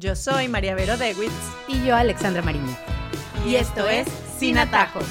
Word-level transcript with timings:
Yo 0.00 0.16
soy 0.16 0.48
María 0.48 0.74
Vero 0.74 0.96
Dewitz. 0.96 1.30
Y 1.68 1.84
yo, 1.84 1.94
Alexandra 1.94 2.40
Mariño. 2.40 2.74
Y 3.46 3.56
esto 3.56 3.86
es 3.86 4.08
Sin 4.38 4.56
Atajos. 4.56 5.04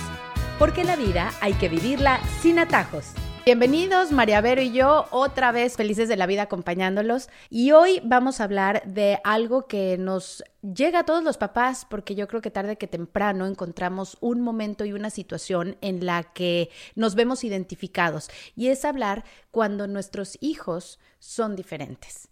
Porque 0.57 0.83
la 0.83 0.95
vida 0.95 1.31
hay 1.41 1.53
que 1.53 1.69
vivirla 1.69 2.19
sin 2.41 2.57
atajos. 2.57 3.11
Bienvenidos, 3.45 4.11
María 4.11 4.41
Vero 4.41 4.63
y 4.63 4.71
yo, 4.71 5.05
otra 5.11 5.51
vez 5.51 5.75
felices 5.75 6.09
de 6.09 6.15
la 6.15 6.25
vida 6.25 6.41
acompañándolos. 6.41 7.29
Y 7.51 7.69
hoy 7.71 8.01
vamos 8.03 8.41
a 8.41 8.45
hablar 8.45 8.81
de 8.87 9.19
algo 9.23 9.67
que 9.67 9.99
nos 9.99 10.43
llega 10.63 11.01
a 11.01 11.05
todos 11.05 11.23
los 11.23 11.37
papás, 11.37 11.85
porque 11.87 12.15
yo 12.15 12.27
creo 12.27 12.41
que 12.41 12.49
tarde 12.49 12.77
que 12.77 12.87
temprano 12.87 13.45
encontramos 13.45 14.17
un 14.21 14.41
momento 14.41 14.85
y 14.85 14.93
una 14.93 15.11
situación 15.11 15.77
en 15.81 16.03
la 16.03 16.23
que 16.23 16.71
nos 16.95 17.13
vemos 17.13 17.43
identificados. 17.43 18.31
Y 18.55 18.69
es 18.69 18.83
hablar 18.85 19.23
cuando 19.51 19.85
nuestros 19.85 20.39
hijos 20.41 20.99
son 21.19 21.55
diferentes 21.55 22.27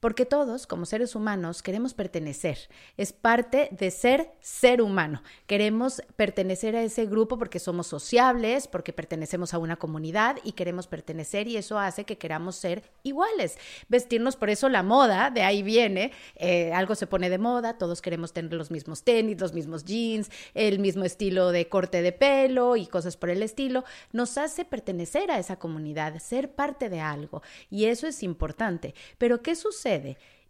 porque 0.00 0.24
todos, 0.24 0.66
como 0.66 0.86
seres 0.86 1.14
humanos, 1.16 1.62
queremos 1.62 1.92
pertenecer. 1.92 2.58
Es 2.96 3.12
parte 3.12 3.68
de 3.72 3.90
ser 3.90 4.30
ser 4.40 4.80
humano. 4.80 5.22
Queremos 5.46 6.02
pertenecer 6.14 6.76
a 6.76 6.82
ese 6.82 7.06
grupo 7.06 7.36
porque 7.36 7.58
somos 7.58 7.88
sociables, 7.88 8.68
porque 8.68 8.92
pertenecemos 8.92 9.54
a 9.54 9.58
una 9.58 9.76
comunidad 9.76 10.36
y 10.44 10.52
queremos 10.52 10.86
pertenecer 10.86 11.48
y 11.48 11.56
eso 11.56 11.78
hace 11.78 12.04
que 12.04 12.16
queramos 12.16 12.54
ser 12.56 12.84
iguales. 13.02 13.58
Vestirnos, 13.88 14.36
por 14.36 14.50
eso 14.50 14.68
la 14.68 14.84
moda, 14.84 15.30
de 15.30 15.42
ahí 15.42 15.62
viene, 15.62 16.12
eh, 16.36 16.72
algo 16.72 16.94
se 16.94 17.08
pone 17.08 17.28
de 17.28 17.38
moda, 17.38 17.76
todos 17.76 18.00
queremos 18.00 18.32
tener 18.32 18.52
los 18.52 18.70
mismos 18.70 19.02
tenis, 19.02 19.40
los 19.40 19.52
mismos 19.52 19.84
jeans, 19.84 20.30
el 20.54 20.78
mismo 20.78 21.04
estilo 21.04 21.50
de 21.50 21.68
corte 21.68 22.02
de 22.02 22.12
pelo 22.12 22.76
y 22.76 22.86
cosas 22.86 23.16
por 23.16 23.30
el 23.30 23.42
estilo. 23.42 23.84
Nos 24.12 24.38
hace 24.38 24.64
pertenecer 24.64 25.30
a 25.32 25.40
esa 25.40 25.58
comunidad, 25.58 26.18
ser 26.20 26.52
parte 26.52 26.88
de 26.88 27.00
algo 27.00 27.42
y 27.68 27.86
eso 27.86 28.06
es 28.06 28.22
importante. 28.22 28.94
Pero 29.18 29.42
¿qué 29.42 29.56
sucede? 29.56 29.87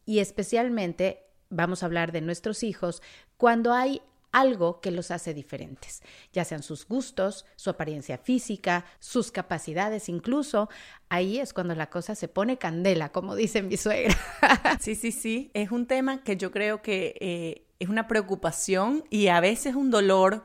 Y 0.04 0.18
especialmente 0.20 1.24
vamos 1.50 1.82
a 1.82 1.86
hablar 1.86 2.12
de 2.12 2.20
nuestros 2.20 2.62
hijos 2.62 3.02
cuando 3.36 3.72
hay 3.72 4.02
algo 4.32 4.80
que 4.80 4.90
los 4.90 5.10
hace 5.10 5.32
diferentes, 5.32 6.02
ya 6.32 6.44
sean 6.44 6.62
sus 6.62 6.86
gustos, 6.86 7.46
su 7.56 7.70
apariencia 7.70 8.18
física, 8.18 8.84
sus 8.98 9.30
capacidades 9.32 10.08
incluso. 10.08 10.68
Ahí 11.08 11.38
es 11.38 11.54
cuando 11.54 11.74
la 11.74 11.88
cosa 11.88 12.14
se 12.14 12.28
pone 12.28 12.58
candela, 12.58 13.10
como 13.10 13.34
dice 13.34 13.62
mi 13.62 13.76
suegra. 13.76 14.16
Sí, 14.80 14.94
sí, 14.94 15.12
sí, 15.12 15.50
es 15.54 15.70
un 15.70 15.86
tema 15.86 16.22
que 16.22 16.36
yo 16.36 16.50
creo 16.50 16.82
que 16.82 17.14
eh, 17.20 17.66
es 17.78 17.88
una 17.88 18.06
preocupación 18.06 19.04
y 19.10 19.28
a 19.28 19.40
veces 19.40 19.74
un 19.74 19.90
dolor 19.90 20.44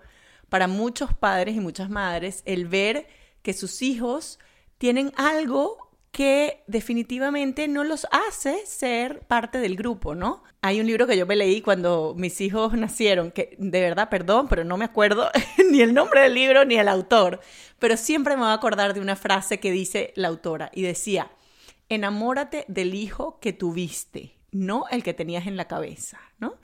para 0.49 0.67
muchos 0.67 1.13
padres 1.13 1.55
y 1.55 1.59
muchas 1.59 1.89
madres 1.89 2.41
el 2.45 2.67
ver 2.67 3.07
que 3.41 3.53
sus 3.53 3.81
hijos 3.81 4.39
tienen 4.77 5.11
algo 5.15 5.82
que 6.13 6.63
definitivamente 6.67 7.67
no 7.67 7.83
los 7.83 8.05
hace 8.11 8.67
ser 8.67 9.21
parte 9.21 9.57
del 9.57 9.75
grupo, 9.75 10.13
¿no? 10.13 10.43
Hay 10.61 10.79
un 10.79 10.85
libro 10.85 11.07
que 11.07 11.17
yo 11.17 11.25
me 11.25 11.35
leí 11.35 11.59
cuando 11.59 12.13
mis 12.15 12.39
hijos 12.39 12.73
nacieron, 12.77 13.31
que 13.31 13.55
de 13.57 13.81
verdad, 13.81 14.09
perdón, 14.09 14.47
pero 14.47 14.63
no 14.63 14.77
me 14.77 14.85
acuerdo 14.85 15.31
ni 15.71 15.81
el 15.81 15.95
nombre 15.95 16.21
del 16.21 16.35
libro 16.35 16.65
ni 16.65 16.75
el 16.75 16.87
autor, 16.87 17.39
pero 17.79 17.97
siempre 17.97 18.35
me 18.35 18.43
voy 18.43 18.51
a 18.51 18.53
acordar 18.53 18.93
de 18.93 19.01
una 19.01 19.15
frase 19.15 19.59
que 19.59 19.71
dice 19.71 20.13
la 20.15 20.27
autora 20.27 20.69
y 20.71 20.83
decía, 20.83 21.31
enamórate 21.89 22.65
del 22.67 22.93
hijo 22.93 23.39
que 23.39 23.51
tuviste, 23.51 24.37
no 24.51 24.85
el 24.91 25.01
que 25.01 25.15
tenías 25.15 25.47
en 25.47 25.57
la 25.57 25.67
cabeza, 25.67 26.19
¿no? 26.37 26.59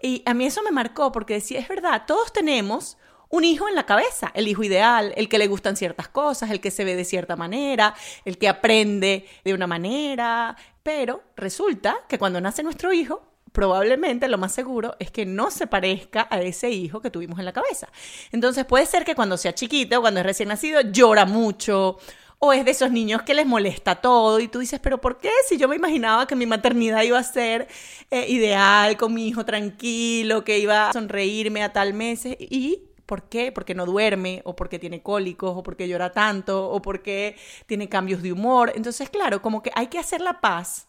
Y 0.00 0.22
a 0.24 0.32
mí 0.32 0.46
eso 0.46 0.62
me 0.62 0.70
marcó 0.70 1.12
porque 1.12 1.34
decía, 1.34 1.60
es 1.60 1.68
verdad, 1.68 2.04
todos 2.06 2.32
tenemos 2.32 2.96
un 3.30 3.44
hijo 3.44 3.68
en 3.68 3.74
la 3.74 3.86
cabeza, 3.86 4.30
el 4.34 4.48
hijo 4.48 4.62
ideal, 4.62 5.12
el 5.16 5.28
que 5.28 5.38
le 5.38 5.46
gustan 5.46 5.76
ciertas 5.76 6.08
cosas, 6.08 6.50
el 6.50 6.60
que 6.60 6.70
se 6.70 6.84
ve 6.84 6.96
de 6.96 7.04
cierta 7.04 7.36
manera, 7.36 7.94
el 8.24 8.38
que 8.38 8.48
aprende 8.48 9.26
de 9.44 9.54
una 9.54 9.66
manera, 9.66 10.56
pero 10.82 11.22
resulta 11.36 11.96
que 12.08 12.18
cuando 12.18 12.40
nace 12.40 12.62
nuestro 12.62 12.92
hijo, 12.92 13.22
probablemente 13.52 14.28
lo 14.28 14.38
más 14.38 14.52
seguro 14.52 14.96
es 14.98 15.10
que 15.10 15.26
no 15.26 15.50
se 15.50 15.66
parezca 15.66 16.28
a 16.30 16.40
ese 16.40 16.70
hijo 16.70 17.00
que 17.00 17.10
tuvimos 17.10 17.38
en 17.38 17.44
la 17.44 17.52
cabeza. 17.52 17.88
Entonces 18.32 18.64
puede 18.64 18.86
ser 18.86 19.04
que 19.04 19.14
cuando 19.14 19.36
sea 19.36 19.54
chiquito 19.54 20.00
cuando 20.00 20.20
es 20.20 20.26
recién 20.26 20.48
nacido 20.48 20.80
llora 20.80 21.24
mucho 21.24 21.98
o 22.38 22.52
es 22.52 22.64
de 22.64 22.70
esos 22.70 22.92
niños 22.92 23.22
que 23.22 23.34
les 23.34 23.46
molesta 23.46 23.96
todo 23.96 24.38
y 24.38 24.48
tú 24.48 24.60
dices, 24.60 24.78
pero 24.80 25.00
¿por 25.00 25.18
qué? 25.18 25.30
Si 25.48 25.56
yo 25.56 25.66
me 25.66 25.76
imaginaba 25.76 26.26
que 26.26 26.36
mi 26.36 26.46
maternidad 26.46 27.02
iba 27.02 27.18
a 27.18 27.24
ser 27.24 27.66
eh, 28.10 28.26
ideal, 28.28 28.96
con 28.96 29.12
mi 29.12 29.26
hijo 29.26 29.44
tranquilo, 29.44 30.44
que 30.44 30.58
iba 30.58 30.88
a 30.88 30.92
sonreírme 30.92 31.64
a 31.64 31.72
tal 31.72 31.94
mes 31.94 32.26
y 32.26 32.87
¿Por 33.08 33.30
qué? 33.30 33.52
Porque 33.52 33.74
no 33.74 33.86
duerme, 33.86 34.42
o 34.44 34.54
porque 34.54 34.78
tiene 34.78 35.02
cólicos, 35.02 35.56
o 35.56 35.62
porque 35.62 35.88
llora 35.88 36.12
tanto, 36.12 36.70
o 36.70 36.82
porque 36.82 37.36
tiene 37.64 37.88
cambios 37.88 38.22
de 38.22 38.34
humor. 38.34 38.70
Entonces, 38.76 39.08
claro, 39.08 39.40
como 39.40 39.62
que 39.62 39.72
hay 39.74 39.86
que 39.86 39.98
hacer 39.98 40.20
la 40.20 40.42
paz 40.42 40.88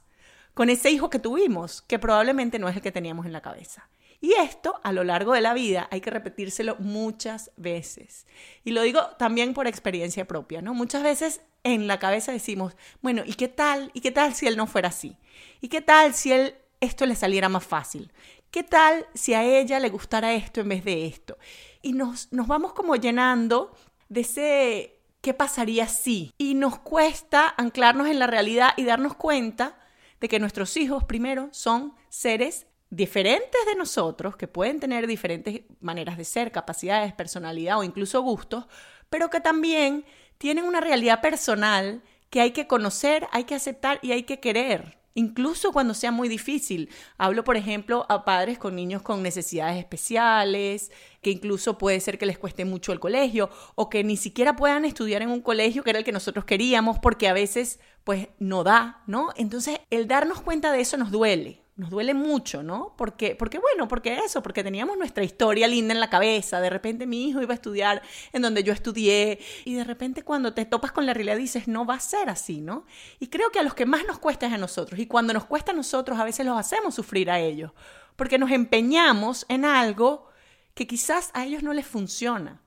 con 0.54 0.70
ese 0.70 0.92
hijo 0.92 1.10
que 1.10 1.20
tuvimos, 1.20 1.82
que 1.82 1.98
probablemente 1.98 2.60
no 2.60 2.68
es 2.68 2.76
el 2.76 2.82
que 2.82 2.92
teníamos 2.92 3.26
en 3.26 3.32
la 3.32 3.42
cabeza. 3.42 3.90
Y 4.20 4.34
esto, 4.34 4.82
a 4.84 4.92
lo 4.92 5.06
largo 5.06 5.32
de 5.32 5.40
la 5.40 5.54
vida, 5.54 5.88
hay 5.92 6.02
que 6.02 6.10
repetírselo 6.10 6.76
muchas 6.80 7.52
veces. 7.56 8.28
Y 8.66 8.72
lo 8.72 8.82
digo 8.82 9.00
también 9.18 9.54
por 9.54 9.66
experiencia 9.66 10.28
propia, 10.28 10.62
¿no? 10.62 10.74
Muchas 10.74 11.04
veces 11.04 11.40
en 11.64 11.88
la 11.88 12.00
cabeza 12.00 12.34
decimos, 12.34 12.76
bueno, 13.02 13.22
¿y 13.26 13.36
qué 13.36 13.48
tal? 13.48 13.92
¿Y 13.94 14.02
qué 14.02 14.12
tal 14.12 14.34
si 14.34 14.46
él 14.46 14.58
no 14.58 14.68
fuera 14.68 14.90
así? 14.90 15.16
¿Y 15.62 15.70
qué 15.70 15.80
tal 15.80 16.14
si 16.14 16.34
él 16.34 16.56
esto 16.82 17.06
le 17.06 17.16
saliera 17.16 17.48
más 17.48 17.66
fácil? 17.66 18.12
¿Qué 18.52 18.64
tal 18.64 19.06
si 19.14 19.34
a 19.34 19.44
ella 19.44 19.80
le 19.80 19.90
gustara 19.90 20.34
esto 20.34 20.62
en 20.62 20.70
vez 20.70 20.84
de 20.84 21.06
esto? 21.06 21.38
y 21.82 21.94
nos, 21.94 22.32
nos 22.32 22.48
vamos 22.48 22.74
como 22.74 22.96
llenando 22.96 23.74
de 24.10 24.22
ese 24.22 25.00
qué 25.22 25.34
pasaría 25.34 25.88
si. 25.88 26.34
Y 26.38 26.56
nos 26.56 26.80
cuesta 26.80 27.54
anclarnos 27.58 28.08
en 28.08 28.20
la 28.20 28.28
realidad 28.28 28.72
y 28.78 28.84
darnos 28.84 29.16
cuenta 29.16 29.78
de 30.20 30.28
que 30.28 30.40
nuestros 30.40 30.76
hijos, 30.78 31.04
primero, 31.04 31.50
son 31.52 31.96
seres 32.10 32.68
diferentes 32.90 33.62
de 33.68 33.76
nosotros, 33.76 34.36
que 34.36 34.48
pueden 34.48 34.80
tener 34.80 35.08
diferentes 35.08 35.62
maneras 35.80 36.18
de 36.18 36.26
ser, 36.26 36.52
capacidades, 36.52 37.14
personalidad 37.14 37.78
o 37.78 37.84
incluso 37.84 38.22
gustos, 38.22 38.66
pero 39.10 39.30
que 39.30 39.40
también 39.40 40.06
tienen 40.38 40.66
una 40.66 40.82
realidad 40.82 41.22
personal 41.22 42.02
que 42.30 42.42
hay 42.42 42.52
que 42.52 42.68
conocer, 42.68 43.28
hay 43.32 43.44
que 43.44 43.56
aceptar 43.56 44.00
y 44.02 44.12
hay 44.12 44.24
que 44.24 44.40
querer 44.40 44.99
incluso 45.14 45.72
cuando 45.72 45.94
sea 45.94 46.12
muy 46.12 46.30
difícil. 46.30 46.90
Hablo, 47.18 47.44
por 47.44 47.58
ejemplo, 47.58 48.06
a 48.10 48.26
padres 48.26 48.58
con 48.58 48.76
niños 48.76 49.02
con 49.02 49.24
necesidades 49.24 49.78
especiales, 49.78 50.92
que 51.22 51.32
incluso 51.32 51.78
puede 51.78 52.00
ser 52.00 52.18
que 52.18 52.26
les 52.26 52.38
cueste 52.38 52.66
mucho 52.66 52.94
el 52.94 53.00
colegio 53.00 53.50
o 53.76 53.90
que 53.90 54.04
ni 54.04 54.18
siquiera 54.18 54.56
puedan 54.56 54.86
estudiar 54.86 55.22
en 55.22 55.30
un 55.30 55.42
colegio 55.42 55.84
que 55.84 55.90
era 55.90 56.00
el 56.00 56.06
que 56.06 56.12
nosotros 56.12 56.46
queríamos 56.46 57.00
porque 57.00 57.28
a 57.28 57.34
veces 57.34 57.80
pues 58.04 58.30
no 58.40 58.64
da, 58.64 59.04
¿no? 59.08 59.30
Entonces, 59.36 59.80
el 59.90 60.08
darnos 60.08 60.42
cuenta 60.42 60.72
de 60.72 60.82
eso 60.82 60.98
nos 60.98 61.12
duele 61.12 61.64
nos 61.80 61.90
duele 61.90 62.14
mucho, 62.14 62.62
¿no? 62.62 62.94
Porque, 62.98 63.36
porque 63.36 63.58
bueno, 63.58 63.88
porque 63.88 64.20
eso, 64.26 64.44
porque 64.44 64.66
teníamos 64.66 64.98
nuestra 64.98 65.24
historia 65.24 65.66
linda 65.66 65.94
en 65.94 66.02
la 66.02 66.10
cabeza, 66.10 66.60
de 66.60 66.70
repente 66.70 67.08
mi 67.08 67.30
hijo 67.30 67.42
iba 67.42 67.54
a 67.54 67.56
estudiar 67.56 68.02
en 68.34 68.42
donde 68.42 68.66
yo 68.66 68.74
estudié 68.74 69.40
y 69.64 69.76
de 69.76 69.86
repente 69.86 70.24
cuando 70.24 70.54
te 70.54 70.66
topas 70.66 70.92
con 70.92 71.06
la 71.06 71.14
realidad 71.14 71.38
dices, 71.38 71.70
no 71.70 71.86
va 71.86 71.94
a 71.94 72.00
ser 72.02 72.30
así, 72.30 72.60
¿no? 72.60 72.86
Y 73.22 73.28
creo 73.28 73.50
que 73.52 73.60
a 73.60 73.64
los 73.64 73.76
que 73.76 73.86
más 73.86 74.06
nos 74.06 74.20
cuesta 74.20 74.46
es 74.46 74.52
a 74.52 74.58
nosotros 74.58 75.00
y 75.00 75.08
cuando 75.08 75.32
nos 75.32 75.46
cuesta 75.46 75.72
a 75.72 75.76
nosotros 75.76 76.20
a 76.20 76.26
veces 76.26 76.46
los 76.46 76.58
hacemos 76.58 76.96
sufrir 76.96 77.32
a 77.32 77.40
ellos, 77.40 77.72
porque 78.18 78.38
nos 78.38 78.52
empeñamos 78.52 79.46
en 79.48 79.64
algo 79.64 80.28
que 80.74 80.86
quizás 80.86 81.32
a 81.34 81.46
ellos 81.46 81.64
no 81.64 81.72
les 81.72 81.88
funciona. 81.88 82.62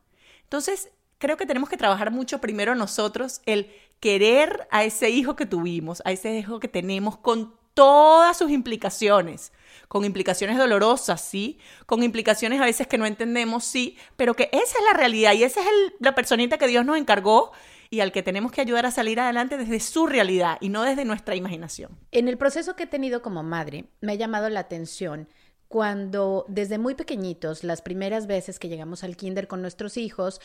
Entonces, 0.45 0.89
creo 1.19 1.37
que 1.37 1.45
tenemos 1.45 1.69
que 1.69 1.77
trabajar 1.77 2.11
mucho 2.13 2.41
primero 2.41 2.75
nosotros 2.75 3.43
el 3.45 3.71
querer 4.01 4.67
a 4.71 4.85
ese 4.85 5.11
hijo 5.11 5.37
que 5.37 5.45
tuvimos, 5.45 6.01
a 6.07 6.13
ese 6.13 6.35
hijo 6.35 6.61
que 6.61 6.69
tenemos 6.69 7.19
con 7.19 7.61
todas 7.75 8.37
sus 8.37 8.51
implicaciones, 8.51 9.53
con 9.89 10.05
implicaciones 10.05 10.59
dolorosas, 10.59 11.21
sí, 11.21 11.59
con 11.87 12.03
implicaciones 12.03 12.61
a 12.61 12.65
veces 12.65 12.87
que 12.87 12.99
no 12.99 13.07
entendemos, 13.07 13.65
sí, 13.65 13.99
pero 14.17 14.35
que 14.35 14.49
esa 14.53 14.79
es 14.79 14.85
la 14.91 14.99
realidad 14.99 15.33
y 15.35 15.45
esa 15.45 15.61
es 15.61 15.67
la 15.99 16.15
personita 16.15 16.59
que 16.59 16.67
Dios 16.67 16.85
nos 16.85 16.97
encargó 16.97 17.53
y 17.91 18.01
al 18.01 18.11
que 18.11 18.23
tenemos 18.23 18.53
que 18.53 18.63
ayudar 18.63 18.87
a 18.87 18.91
salir 18.91 19.21
adelante 19.21 19.59
desde 19.59 19.79
su 19.79 20.07
realidad 20.07 20.57
y 20.61 20.71
no 20.71 20.83
desde 20.83 21.05
nuestra 21.05 21.37
imaginación. 21.37 21.99
En 22.11 22.27
el 22.27 22.39
proceso 22.39 22.75
que 22.75 22.85
he 22.85 22.87
tenido 22.87 23.21
como 23.21 23.43
madre, 23.43 23.85
me 24.01 24.13
ha 24.13 24.15
llamado 24.15 24.49
la 24.49 24.61
atención 24.61 25.29
cuando 25.73 26.45
desde 26.49 26.77
muy 26.77 26.95
pequeñitos, 26.95 27.65
las 27.65 27.81
primeras 27.81 28.27
veces 28.27 28.59
que 28.59 28.69
llegamos 28.69 29.05
al 29.05 29.17
kinder 29.17 29.49
con 29.49 29.63
nuestros 29.63 29.97
hijos, 29.97 30.39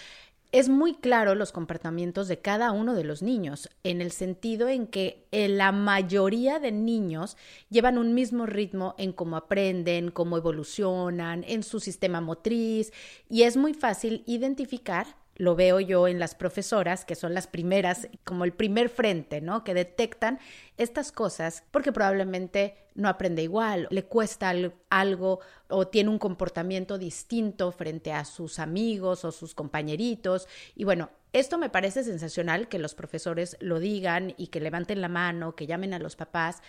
es 0.53 0.69
muy 0.69 0.93
claro 0.93 1.35
los 1.35 1.51
comportamientos 1.51 2.29
de 2.29 2.39
cada 2.39 2.71
uno 2.71 2.95
de 2.95 3.03
los 3.03 3.21
niños, 3.21 3.69
en 3.83 3.99
el 3.99 4.13
sentido 4.13 4.69
en 4.69 4.87
que 4.87 5.27
eh, 5.33 5.49
la 5.49 5.73
mayoría 5.73 6.59
de 6.59 6.71
niños 6.71 7.35
llevan 7.69 7.97
un 7.97 8.13
mismo 8.13 8.45
ritmo 8.45 8.95
en 8.97 9.11
cómo 9.11 9.35
aprenden, 9.35 10.11
cómo 10.11 10.37
evolucionan, 10.37 11.43
en 11.45 11.61
su 11.61 11.81
sistema 11.81 12.21
motriz, 12.21 12.93
y 13.29 13.43
es 13.43 13.57
muy 13.57 13.73
fácil 13.73 14.23
identificar 14.27 15.07
lo 15.37 15.55
veo 15.55 15.79
yo 15.79 16.07
en 16.07 16.19
las 16.19 16.35
profesoras, 16.35 17.05
que 17.05 17.15
son 17.15 17.33
las 17.33 17.47
primeras, 17.47 18.07
como 18.23 18.43
el 18.43 18.53
primer 18.53 18.89
frente, 18.89 19.39
¿no? 19.39 19.63
Que 19.63 19.75
detectan 19.75 20.39
estas 20.77 21.11
cosas 21.11 21.63
porque 21.69 21.91
probablemente 21.91 22.75
no 22.97 23.09
aprende 23.09 23.43
igual, 23.43 23.87
le 23.91 24.03
cuesta 24.03 24.51
algo 24.89 25.39
o 25.69 25.87
tiene 25.87 26.09
un 26.09 26.17
comportamiento 26.17 26.97
distinto 26.97 27.71
frente 27.71 28.11
a 28.11 28.25
sus 28.25 28.57
amigos 28.59 29.23
o 29.23 29.31
sus 29.31 29.53
compañeritos. 29.53 30.47
Y 30.75 30.83
bueno, 30.83 31.11
esto 31.31 31.59
me 31.59 31.69
parece 31.69 32.03
sensacional 32.03 32.67
que 32.67 32.79
los 32.79 32.95
profesores 32.95 33.55
lo 33.59 33.79
digan 33.79 34.33
y 34.35 34.47
que 34.47 34.59
levanten 34.59 34.99
la 35.01 35.09
mano, 35.09 35.55
que 35.55 35.67
llamen 35.67 35.93
a 35.93 35.99
los 35.99 36.15
papás 36.15 36.61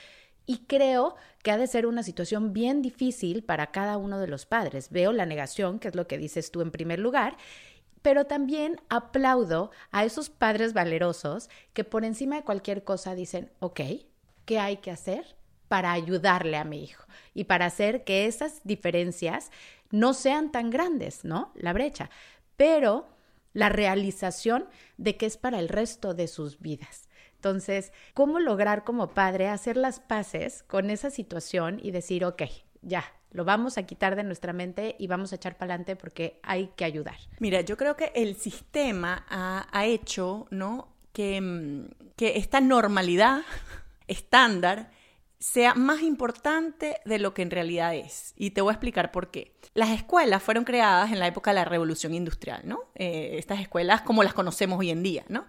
Y 0.45 0.67
creo 0.67 1.17
que 1.43 1.51
ha 1.51 1.59
de 1.59 1.67
ser 1.67 1.87
una 1.87 2.03
situación 2.03 2.53
bien 2.53 2.83
difícil 2.83 3.43
para 3.43 3.71
cada 3.71 3.97
uno 3.97 4.19
de 4.19 4.29
los 4.29 4.47
padres. 4.47 4.91
Veo 4.91 5.13
la 5.13 5.27
negación, 5.27 5.79
que 5.79 5.89
es 5.89 5.95
lo 5.95 6.07
que 6.07 6.19
dices 6.19 6.51
tú 6.51 6.61
en 6.61 6.71
primer 6.71 6.99
lugar, 6.99 7.37
pero 8.03 8.27
también 8.27 8.81
aplaudo 8.91 9.71
a 9.91 10.05
esos 10.05 10.31
padres 10.31 10.73
valerosos 10.75 11.49
que 11.73 11.85
por 11.85 12.05
encima 12.05 12.37
de 12.37 12.45
cualquier 12.45 12.85
cosa 12.85 13.15
dicen, 13.15 13.51
ok, 13.61 13.81
¿qué 14.45 14.59
hay 14.59 14.79
que 14.79 14.91
hacer 14.91 15.38
para 15.69 15.93
ayudarle 15.93 16.57
a 16.57 16.65
mi 16.65 16.83
hijo? 16.83 17.05
Y 17.35 17.45
para 17.45 17.67
hacer 17.67 18.05
que 18.05 18.27
esas 18.27 18.61
diferencias 18.65 19.51
no 19.91 20.15
sean 20.15 20.51
tan 20.51 20.71
grandes, 20.71 21.25
¿no? 21.25 21.53
La 21.55 21.73
brecha. 21.73 22.11
Pero 22.57 23.09
la 23.53 23.69
realización 23.69 24.67
de 24.97 25.17
que 25.17 25.27
es 25.27 25.37
para 25.37 25.59
el 25.59 25.69
resto 25.69 26.15
de 26.15 26.29
sus 26.29 26.61
vidas. 26.61 27.09
Entonces, 27.35 27.93
¿cómo 28.15 28.41
lograr 28.41 28.85
como 28.85 29.11
padre 29.11 29.49
hacer 29.49 29.77
las 29.77 30.01
paces 30.01 30.65
con 30.65 30.91
esa 30.91 31.11
situación 31.11 31.79
y 31.83 31.93
decir, 31.93 32.25
ok, 32.25 32.43
ya, 32.83 33.05
lo 33.31 33.45
vamos 33.45 33.79
a 33.79 33.85
quitar 33.85 34.17
de 34.17 34.25
nuestra 34.25 34.53
mente 34.53 34.97
y 34.99 35.07
vamos 35.07 35.33
a 35.33 35.37
echar 35.37 35.57
para 35.57 35.75
adelante 35.75 35.97
porque 35.97 36.41
hay 36.43 36.69
que 36.77 36.85
ayudar? 36.85 37.17
Mira, 37.39 37.61
yo 37.61 37.77
creo 37.77 37.97
que 37.97 38.11
el 38.15 38.35
sistema 38.37 39.25
ha, 39.29 39.87
hecho, 39.87 40.47
¿no? 40.51 40.89
Que, 41.13 41.41
mm, 41.41 42.15
que 42.17 42.39
esta 42.39 42.61
normalidad 42.61 43.43
estándar 44.09 44.91
sea 45.39 45.75
más 45.75 46.03
importante 46.03 46.97
de 47.05 47.19
lo 47.19 47.35
que 47.35 47.43
en 47.43 47.51
realidad 47.51 47.95
es. 47.95 48.35
Y 48.37 48.51
te 48.51 48.61
voy 48.61 48.71
a 48.71 48.75
explicar 48.75 49.13
por 49.13 49.31
qué. 49.31 49.55
Las 49.75 49.91
escuelas 49.91 50.43
fueron 50.43 50.65
creadas 50.65 51.13
en 51.13 51.19
la 51.19 51.27
época 51.27 51.51
de 51.51 51.57
la 51.57 51.65
revolución 51.65 52.15
industrial, 52.15 52.63
¿no? 52.65 52.81
Eh, 52.95 53.37
estas 53.39 53.61
escuelas 53.61 54.03
como 54.03 54.23
las 54.23 54.35
conocemos 54.35 54.79
hoy 54.79 54.91
en 54.91 55.03
día, 55.03 55.25
¿no? 55.29 55.47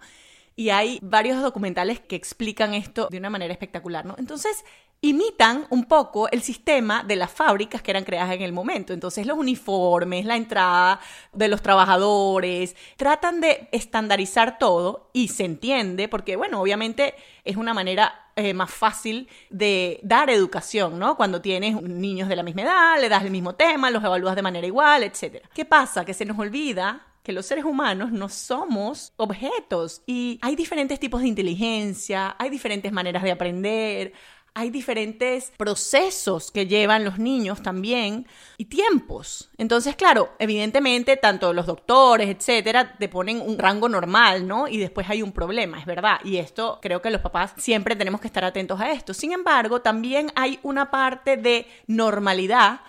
y 0.60 0.68
hay 0.68 0.98
varios 1.00 1.40
documentales 1.40 2.00
que 2.00 2.16
explican 2.16 2.74
esto 2.74 3.08
de 3.10 3.16
una 3.16 3.30
manera 3.30 3.50
espectacular, 3.50 4.04
¿no? 4.04 4.14
Entonces, 4.18 4.62
imitan 5.02 5.66
un 5.70 5.84
poco 5.84 6.28
el 6.30 6.42
sistema 6.42 7.02
de 7.02 7.16
las 7.16 7.30
fábricas 7.30 7.80
que 7.80 7.90
eran 7.90 8.04
creadas 8.04 8.34
en 8.34 8.42
el 8.42 8.52
momento. 8.52 8.92
Entonces, 8.92 9.26
los 9.26 9.38
uniformes, 9.38 10.26
la 10.26 10.36
entrada 10.36 11.00
de 11.32 11.48
los 11.48 11.62
trabajadores, 11.62 12.76
tratan 12.96 13.40
de 13.40 13.68
estandarizar 13.72 14.58
todo 14.58 15.10
y 15.14 15.28
se 15.28 15.44
entiende, 15.44 16.08
porque, 16.08 16.36
bueno, 16.36 16.60
obviamente 16.60 17.14
es 17.44 17.56
una 17.56 17.72
manera 17.72 18.30
eh, 18.36 18.52
más 18.52 18.70
fácil 18.70 19.28
de 19.48 20.00
dar 20.02 20.28
educación, 20.28 20.98
¿no? 20.98 21.16
Cuando 21.16 21.40
tienes 21.40 21.80
niños 21.80 22.28
de 22.28 22.36
la 22.36 22.42
misma 22.42 22.62
edad, 22.62 23.00
le 23.00 23.08
das 23.08 23.24
el 23.24 23.30
mismo 23.30 23.54
tema, 23.54 23.90
los 23.90 24.04
evalúas 24.04 24.36
de 24.36 24.42
manera 24.42 24.66
igual, 24.66 25.02
etc. 25.02 25.42
¿Qué 25.54 25.64
pasa? 25.64 26.04
Que 26.04 26.14
se 26.14 26.26
nos 26.26 26.38
olvida 26.38 27.06
que 27.22 27.32
los 27.32 27.46
seres 27.46 27.64
humanos 27.64 28.12
no 28.12 28.28
somos 28.28 29.12
objetos 29.16 30.02
y 30.06 30.38
hay 30.40 30.56
diferentes 30.56 30.98
tipos 30.98 31.20
de 31.20 31.28
inteligencia, 31.28 32.34
hay 32.38 32.48
diferentes 32.48 32.92
maneras 32.92 33.22
de 33.22 33.30
aprender, 33.30 34.12
hay 34.54 34.70
diferentes 34.70 35.52
procesos 35.56 36.50
que 36.50 36.66
llevan 36.66 37.04
los 37.04 37.18
niños 37.18 37.62
también 37.62 38.26
y 38.56 38.66
tiempos. 38.66 39.50
Entonces, 39.58 39.96
claro, 39.96 40.30
evidentemente, 40.38 41.16
tanto 41.16 41.52
los 41.52 41.66
doctores, 41.66 42.28
etcétera, 42.28 42.96
te 42.96 43.08
ponen 43.08 43.40
un 43.40 43.58
rango 43.58 43.88
normal, 43.88 44.46
¿no? 44.46 44.68
Y 44.68 44.78
después 44.78 45.08
hay 45.08 45.22
un 45.22 45.32
problema, 45.32 45.78
es 45.78 45.86
verdad. 45.86 46.20
Y 46.24 46.38
esto 46.38 46.78
creo 46.82 47.00
que 47.00 47.10
los 47.10 47.20
papás 47.20 47.52
siempre 47.56 47.96
tenemos 47.96 48.20
que 48.20 48.26
estar 48.26 48.44
atentos 48.44 48.80
a 48.80 48.92
esto. 48.92 49.14
Sin 49.14 49.32
embargo, 49.32 49.80
también 49.82 50.32
hay 50.34 50.58
una 50.62 50.90
parte 50.90 51.36
de 51.36 51.66
normalidad 51.86 52.80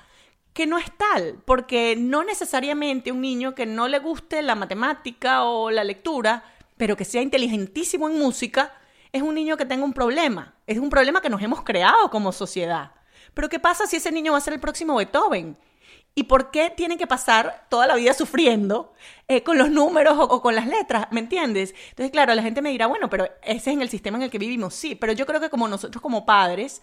que 0.53 0.67
no 0.67 0.77
es 0.77 0.91
tal, 0.97 1.37
porque 1.45 1.95
no 1.97 2.23
necesariamente 2.23 3.11
un 3.11 3.21
niño 3.21 3.55
que 3.55 3.65
no 3.65 3.87
le 3.87 3.99
guste 3.99 4.41
la 4.41 4.55
matemática 4.55 5.43
o 5.43 5.71
la 5.71 5.83
lectura, 5.83 6.43
pero 6.75 6.97
que 6.97 7.05
sea 7.05 7.21
inteligentísimo 7.21 8.09
en 8.09 8.19
música, 8.19 8.73
es 9.11 9.21
un 9.21 9.35
niño 9.35 9.57
que 9.57 9.65
tenga 9.65 9.83
un 9.83 9.93
problema. 9.93 10.55
Es 10.67 10.77
un 10.77 10.89
problema 10.89 11.21
que 11.21 11.29
nos 11.29 11.41
hemos 11.41 11.63
creado 11.63 12.09
como 12.09 12.31
sociedad. 12.31 12.91
Pero 13.33 13.49
¿qué 13.49 13.59
pasa 13.59 13.87
si 13.87 13.97
ese 13.97 14.11
niño 14.11 14.31
va 14.31 14.37
a 14.37 14.41
ser 14.41 14.53
el 14.53 14.59
próximo 14.59 14.95
Beethoven? 14.95 15.57
¿Y 16.13 16.23
por 16.23 16.51
qué 16.51 16.69
tiene 16.69 16.97
que 16.97 17.07
pasar 17.07 17.67
toda 17.69 17.87
la 17.87 17.95
vida 17.95 18.13
sufriendo 18.13 18.93
eh, 19.27 19.43
con 19.43 19.57
los 19.57 19.69
números 19.69 20.17
o, 20.17 20.23
o, 20.23 20.41
con 20.41 20.55
las 20.55 20.67
letras? 20.67 21.07
¿Me 21.11 21.21
entiendes? 21.21 21.73
Entonces, 21.89 22.11
claro, 22.11 22.35
la 22.35 22.43
gente 22.43 22.61
me 22.61 22.69
dirá, 22.69 22.87
bueno, 22.87 23.09
pero 23.09 23.25
ese 23.43 23.69
es 23.69 23.75
en 23.75 23.81
el 23.81 23.89
sistema 23.89 24.17
en 24.17 24.23
el 24.23 24.29
que 24.29 24.37
vivimos. 24.37 24.73
Sí, 24.73 24.95
pero 24.95 25.13
yo 25.13 25.25
creo 25.25 25.39
que 25.39 25.49
como 25.49 25.67
nosotros 25.67 26.01
como 26.01 26.25
padres 26.25 26.81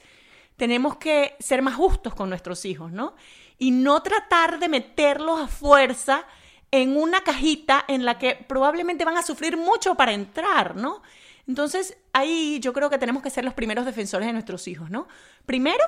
tenemos 0.57 0.97
que 0.97 1.37
ser 1.39 1.63
más 1.63 1.75
justos 1.75 2.15
con 2.15 2.31
nuestros 2.31 2.65
hijos, 2.65 2.91
¿no? 2.91 3.15
y 3.59 3.73
no 3.73 4.03
tratar 4.03 4.59
de 4.59 4.69
meterlos 4.69 5.41
a 5.41 5.49
fuerza 5.49 6.25
en 6.71 6.97
una 6.97 7.21
cajita 7.23 7.85
en 7.89 8.05
la 8.05 8.19
que 8.19 8.35
probablemente 8.35 9.05
van 9.05 9.17
a 9.17 9.23
sufrir 9.23 9.57
mucho 9.57 9.95
para 9.97 10.13
entrar, 10.13 10.77
¿no? 10.77 11.03
Entonces, 11.49 11.97
ahí 12.13 12.61
yo 12.61 12.73
creo 12.73 12.91
que 12.91 12.99
tenemos 12.99 13.23
que 13.23 13.31
ser 13.31 13.45
los 13.45 13.55
primeros 13.55 13.87
defensores 13.87 14.27
de 14.27 14.33
nuestros 14.33 14.69
hijos, 14.69 14.91
¿no? 14.91 15.09
Primero, 15.47 15.83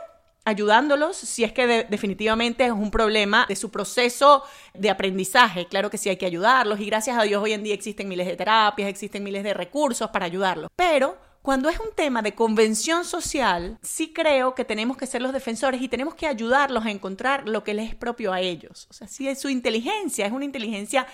ayudándolos 0.45 1.17
si 1.17 1.45
es 1.45 1.53
que 1.53 1.87
definitivamente 1.89 2.65
es 2.65 2.73
un 2.73 2.91
problema 2.91 3.45
de 3.47 3.57
su 3.57 3.71
proceso 3.71 4.43
de 4.75 4.91
aprendizaje. 4.91 5.67
Claro 5.67 5.91
que 5.91 5.99
sí 5.99 6.09
hay 6.09 6.17
que 6.17 6.27
ayudarlos 6.27 6.81
y 6.81 6.87
gracias 6.87 7.19
a 7.19 7.23
Dios 7.23 7.43
hoy 7.43 7.53
en 7.53 7.63
día 7.63 7.75
existen 7.75 8.09
miles 8.09 8.27
de 8.27 8.37
terapias, 8.37 8.89
existen 8.89 9.23
miles 9.23 9.45
de 9.45 9.55
recursos 9.55 10.09
para 10.11 10.27
ayudarlos. 10.27 10.71
Pero 10.75 11.19
cuando 11.43 11.69
es 11.69 11.79
un 11.79 11.95
tema 11.95 12.23
de 12.23 12.35
convención 12.35 13.05
social, 13.05 13.79
sí 13.83 14.13
creo 14.13 14.55
que 14.55 14.65
tenemos 14.65 14.97
que 14.97 15.07
ser 15.07 15.23
los 15.23 15.33
defensores 15.33 15.81
y 15.81 15.89
tenemos 15.89 16.15
que 16.15 16.27
ayudarlos 16.27 16.85
a 16.85 16.91
encontrar 16.91 17.49
lo 17.49 17.65
que 17.65 17.75
les 17.75 17.91
es 17.91 17.95
propio 17.95 18.33
a 18.33 18.41
ellos. 18.41 18.87
O 18.91 18.93
sea, 18.93 19.09
si 19.09 19.29
es 19.29 19.41
su 19.41 19.49
inteligencia, 19.49 20.27
es 20.27 20.33
una 20.33 20.45
inteligencia 20.45 21.07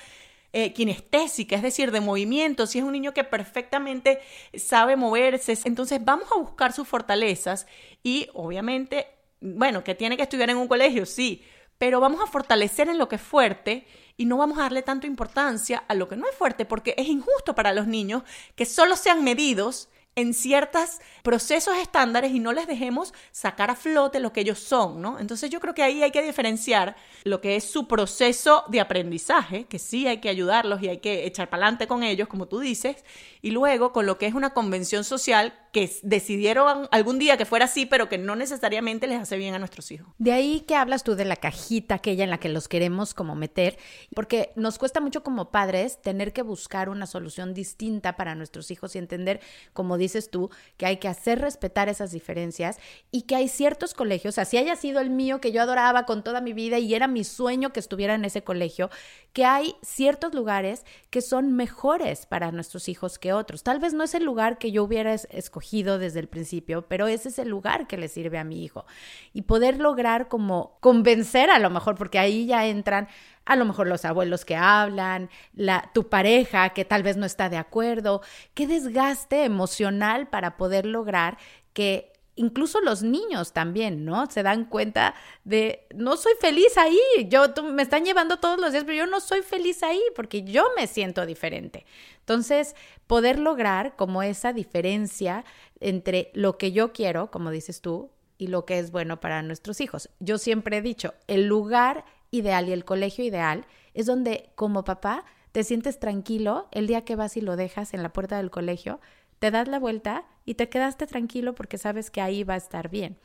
eh, 0.53 0.73
kinestésica, 0.73 1.57
es 1.57 1.63
decir, 1.63 1.91
de 1.91 2.01
movimiento, 2.01 2.67
si 2.67 2.79
es 2.79 2.85
un 2.85 2.93
niño 2.93 3.13
que 3.13 3.25
perfectamente 3.25 4.21
sabe 4.55 4.97
moverse, 4.97 5.59
entonces 5.65 6.05
vamos 6.05 6.29
a 6.33 6.39
buscar 6.39 6.73
sus 6.73 6.89
fortalezas 6.89 7.67
y 8.03 8.29
obviamente, 8.35 9.07
bueno, 9.41 9.85
que 9.85 9.95
tiene 9.95 10.17
que 10.17 10.23
estudiar 10.23 10.51
en 10.51 10.57
un 10.57 10.69
colegio, 10.69 11.07
sí, 11.07 11.43
pero 11.79 12.01
vamos 12.01 12.21
a 12.23 12.27
fortalecer 12.27 12.89
en 12.89 12.99
lo 12.99 13.09
que 13.09 13.17
es 13.17 13.23
fuerte 13.23 13.87
y 14.17 14.25
no 14.25 14.39
vamos 14.39 14.59
a 14.59 14.63
darle 14.63 14.83
tanta 14.83 15.07
importancia 15.07 15.85
a 15.89 15.95
lo 15.95 16.09
que 16.09 16.17
no 16.17 16.27
es 16.29 16.35
fuerte, 16.35 16.65
porque 16.65 16.95
es 16.97 17.07
injusto 17.07 17.55
para 17.55 17.73
los 17.73 17.87
niños 17.87 18.23
que 18.55 18.65
solo 18.65 18.97
sean 18.97 19.25
medidos 19.25 19.89
en 20.17 20.33
ciertos 20.33 20.99
procesos 21.23 21.77
estándares 21.77 22.33
y 22.33 22.41
no 22.41 22.55
les 22.55 22.67
dejemos 22.67 23.13
sacar 23.33 23.71
a 23.71 23.77
flote 23.77 24.19
lo 24.19 24.33
que 24.33 24.41
ellos 24.41 24.59
son, 24.59 25.03
¿no? 25.03 25.19
Entonces 25.19 25.51
yo 25.51 25.61
creo 25.61 25.75
que 25.75 25.83
ahí 25.83 26.03
hay 26.03 26.11
que 26.11 26.23
diferenciar 26.23 26.97
lo 27.25 27.43
que 27.43 27.57
es 27.57 27.65
su 27.65 27.87
proceso 27.87 28.65
de 28.69 28.81
aprendizaje, 28.81 29.65
que 29.65 29.79
sí 29.79 30.07
hay 30.07 30.19
que 30.19 30.31
ayudarlos 30.31 30.83
y 30.83 30.89
hay 30.89 30.99
que 30.99 31.27
echar 31.27 31.51
para 31.51 31.65
adelante 31.65 31.87
con 31.87 32.03
ellos, 32.03 32.29
como 32.29 32.47
tú 32.47 32.61
dices, 32.61 33.05
y 33.43 33.51
luego 33.51 33.93
con 33.93 34.07
lo 34.07 34.17
que 34.17 34.27
es 34.27 34.33
una 34.33 34.55
convención 34.55 35.05
social 35.05 35.53
que 35.71 35.95
decidieron 36.03 36.89
algún 36.93 37.19
día 37.19 37.37
que 37.37 37.45
fuera 37.45 37.67
así, 37.67 37.85
pero 37.85 38.09
que 38.09 38.17
no 38.17 38.37
necesariamente 38.37 39.07
les 39.07 39.21
hace 39.21 39.37
bien 39.37 39.55
a 39.55 39.59
nuestros 39.59 39.91
hijos. 39.91 40.09
De 40.17 40.33
ahí 40.33 40.61
que 40.61 40.77
hablas 40.77 41.05
tú 41.05 41.15
de 41.15 41.27
la 41.27 41.37
cajita 41.37 41.97
aquella 41.97 42.25
en 42.25 42.31
la 42.31 42.39
que 42.39 42.49
los 42.49 42.69
queremos 42.69 43.13
como 43.13 43.35
meter, 43.35 43.77
porque 44.15 44.53
nos 44.57 44.79
cuesta 44.79 45.03
mucho 45.03 45.23
como 45.23 45.51
padres 45.51 46.01
tener 46.01 46.33
que 46.33 46.41
buscar 46.41 46.89
una 46.89 47.05
solución 47.05 47.53
distinta 47.53 48.17
para 48.17 48.35
nuestros 48.35 48.71
hijos 48.71 48.95
y 48.95 48.99
entender, 48.99 49.41
como 49.75 49.99
dices 49.99 50.06
tú, 50.31 50.51
que 50.77 50.87
hay 50.87 50.97
que 50.99 51.09
hacer 51.09 51.41
respetar 51.41 51.89
esas 51.89 52.13
diferencias 52.13 52.79
y 53.11 53.23
que 53.23 53.37
hay 53.37 53.49
ciertos 53.49 53.95
colegios, 53.95 54.39
así 54.39 54.57
haya 54.57 54.77
sido 54.77 55.01
el 55.01 55.11
mío 55.11 55.41
que 55.41 55.53
yo 55.53 55.63
adoraba 55.63 56.07
con 56.07 56.23
toda 56.23 56.41
mi 56.41 56.53
vida 56.53 56.79
y 56.79 56.95
era 56.95 57.09
mi 57.09 57.25
sueño 57.25 57.73
que 57.73 57.81
estuviera 57.81 58.15
en 58.15 58.25
ese 58.25 58.43
colegio, 58.43 58.91
que 59.33 59.45
hay 59.45 59.75
ciertos 59.83 60.35
lugares 60.35 60.85
que 61.11 61.21
son 61.21 61.53
mejores 61.53 62.27
para 62.27 62.53
nuestros 62.53 62.89
hijos 62.89 63.19
que 63.19 63.33
otros. 63.33 63.63
Tal 63.63 63.81
vez 63.81 63.93
no 63.93 64.05
es 64.05 64.15
el 64.15 64.25
lugar 64.25 64.59
que 64.59 64.73
yo 64.73 64.85
hubiera 64.85 65.15
escogido 65.15 65.99
desde 65.99 66.21
el 66.21 66.29
principio, 66.29 66.87
pero 66.89 67.07
ese 67.07 67.29
es 67.29 67.39
el 67.39 67.49
lugar 67.49 67.87
que 67.87 67.97
le 67.97 68.09
sirve 68.09 68.39
a 68.39 68.45
mi 68.45 68.65
hijo. 68.65 68.87
Y 69.33 69.43
poder 69.43 69.79
lograr 69.79 70.29
como 70.29 70.79
convencer 70.81 71.51
a 71.51 71.59
lo 71.59 71.71
mejor, 71.71 71.97
porque 71.97 72.19
ahí 72.19 72.47
ya 72.47 72.67
entran 72.67 73.09
a 73.47 73.57
lo 73.57 73.65
mejor 73.65 73.87
los 73.87 74.05
abuelos 74.05 74.45
que 74.45 74.57
hablan, 74.57 75.31
la, 75.55 75.91
tu 75.95 76.09
pareja 76.09 76.71
que 76.71 76.85
tal 76.85 77.03
vez 77.03 77.17
no 77.17 77.25
está 77.25 77.49
de 77.49 77.57
acuerdo, 77.57 78.21
qué 78.55 78.67
desgaste 78.67 79.45
emocional 79.45 80.29
para 80.29 80.57
poder 80.57 80.85
lograr 80.85 81.39
que 81.73 82.13
incluso 82.35 82.81
los 82.81 83.03
niños 83.03 83.53
también, 83.53 84.05
¿no? 84.05 84.27
Se 84.31 84.43
dan 84.43 84.67
cuenta 84.67 85.15
de, 85.45 85.87
no 85.95 86.17
soy 86.17 86.35
feliz 86.41 86.77
ahí, 86.77 86.99
yo, 87.29 87.47
me 87.73 87.83
están 87.83 88.05
llevando 88.05 88.39
todos 88.39 88.61
los 88.61 88.73
días, 88.73 88.85
pero 88.85 88.99
yo 88.99 89.07
no 89.07 89.21
soy 89.21 89.43
feliz 89.43 89.83
ahí 89.83 90.03
porque 90.15 90.43
yo 90.43 90.67
me 90.77 90.87
siento 90.87 91.25
diferente. 91.25 91.87
Entonces, 92.19 92.75
poder 93.07 93.39
lograr 93.39 93.97
como 93.97 94.23
esa 94.23 94.53
diferencia 94.53 95.45
entre 95.81 96.31
lo 96.35 96.59
que 96.59 96.73
yo 96.73 96.93
quiero, 96.93 97.31
como 97.31 97.51
dices 97.51 97.81
tú, 97.81 98.11
y 98.39 98.49
lo 98.49 98.67
que 98.67 98.79
es 98.79 98.91
bueno 98.91 99.19
para 99.19 99.43
nuestros 99.43 99.81
hijos. 99.81 100.11
Yo 100.21 100.37
siempre 100.37 100.77
he 100.77 100.83
dicho, 100.83 101.15
el 101.27 101.47
lugar 101.47 102.05
ideal 102.31 102.69
y 102.69 102.73
el 102.73 102.85
colegio 102.85 103.25
ideal 103.25 103.67
es 103.95 104.07
donde 104.07 104.51
como 104.55 104.85
papá 104.85 105.25
te 105.53 105.65
sientes 105.65 105.99
tranquilo 105.99 106.69
el 106.71 106.87
día 106.87 107.05
que 107.05 107.17
vas 107.17 107.37
y 107.37 107.41
lo 107.41 107.57
dejas 107.57 107.95
en 107.95 108.03
la 108.03 108.13
puerta 108.13 108.37
del 108.37 108.51
colegio, 108.51 109.01
te 109.39 109.51
das 109.51 109.69
la 109.69 109.79
vuelta 109.79 110.27
y 110.45 110.55
te 110.55 110.69
quedaste 110.69 111.07
tranquilo 111.07 111.55
porque 111.55 111.79
sabes 111.79 112.11
que 112.11 112.21
ahí 112.21 112.45
va 112.45 112.55
a 112.55 112.59
estar 112.59 112.89
bien. 112.91 113.19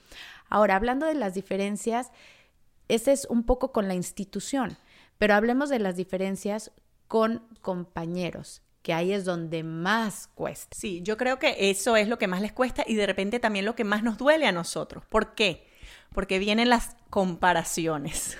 Ahora, 0.50 0.76
hablando 0.76 1.06
de 1.06 1.16
las 1.16 1.34
diferencias, 1.34 2.12
ese 2.88 3.12
es 3.12 3.26
un 3.26 3.44
poco 3.44 3.72
con 3.72 3.88
la 3.88 3.96
institución, 3.96 4.78
pero 5.18 5.34
hablemos 5.34 5.70
de 5.70 5.80
las 5.80 5.96
diferencias 5.96 6.72
con 7.08 7.48
compañeros. 7.62 8.62
que 8.82 8.94
ahí 8.94 9.14
es 9.14 9.26
donde 9.26 9.64
más 9.64 10.28
cuesta. 10.34 10.76
Sí, 10.76 11.02
yo 11.04 11.18
creo 11.18 11.38
que 11.38 11.70
eso 11.70 11.96
es 11.96 12.08
lo 12.08 12.18
que 12.18 12.28
más 12.28 12.42
les 12.42 12.52
cuesta 12.52 12.84
y 12.88 12.96
de 12.96 13.06
repente 13.06 13.40
también 13.40 13.66
lo 13.66 13.76
que 13.76 13.84
más 13.84 14.04
nos 14.04 14.18
duele 14.18 14.48
a 14.48 14.52
nosotros. 14.52 15.06
¿Por 15.06 15.36
qué? 15.36 15.68
Porque 16.14 16.40
vienen 16.40 16.70
las 16.70 16.96
comparaciones. 17.10 18.38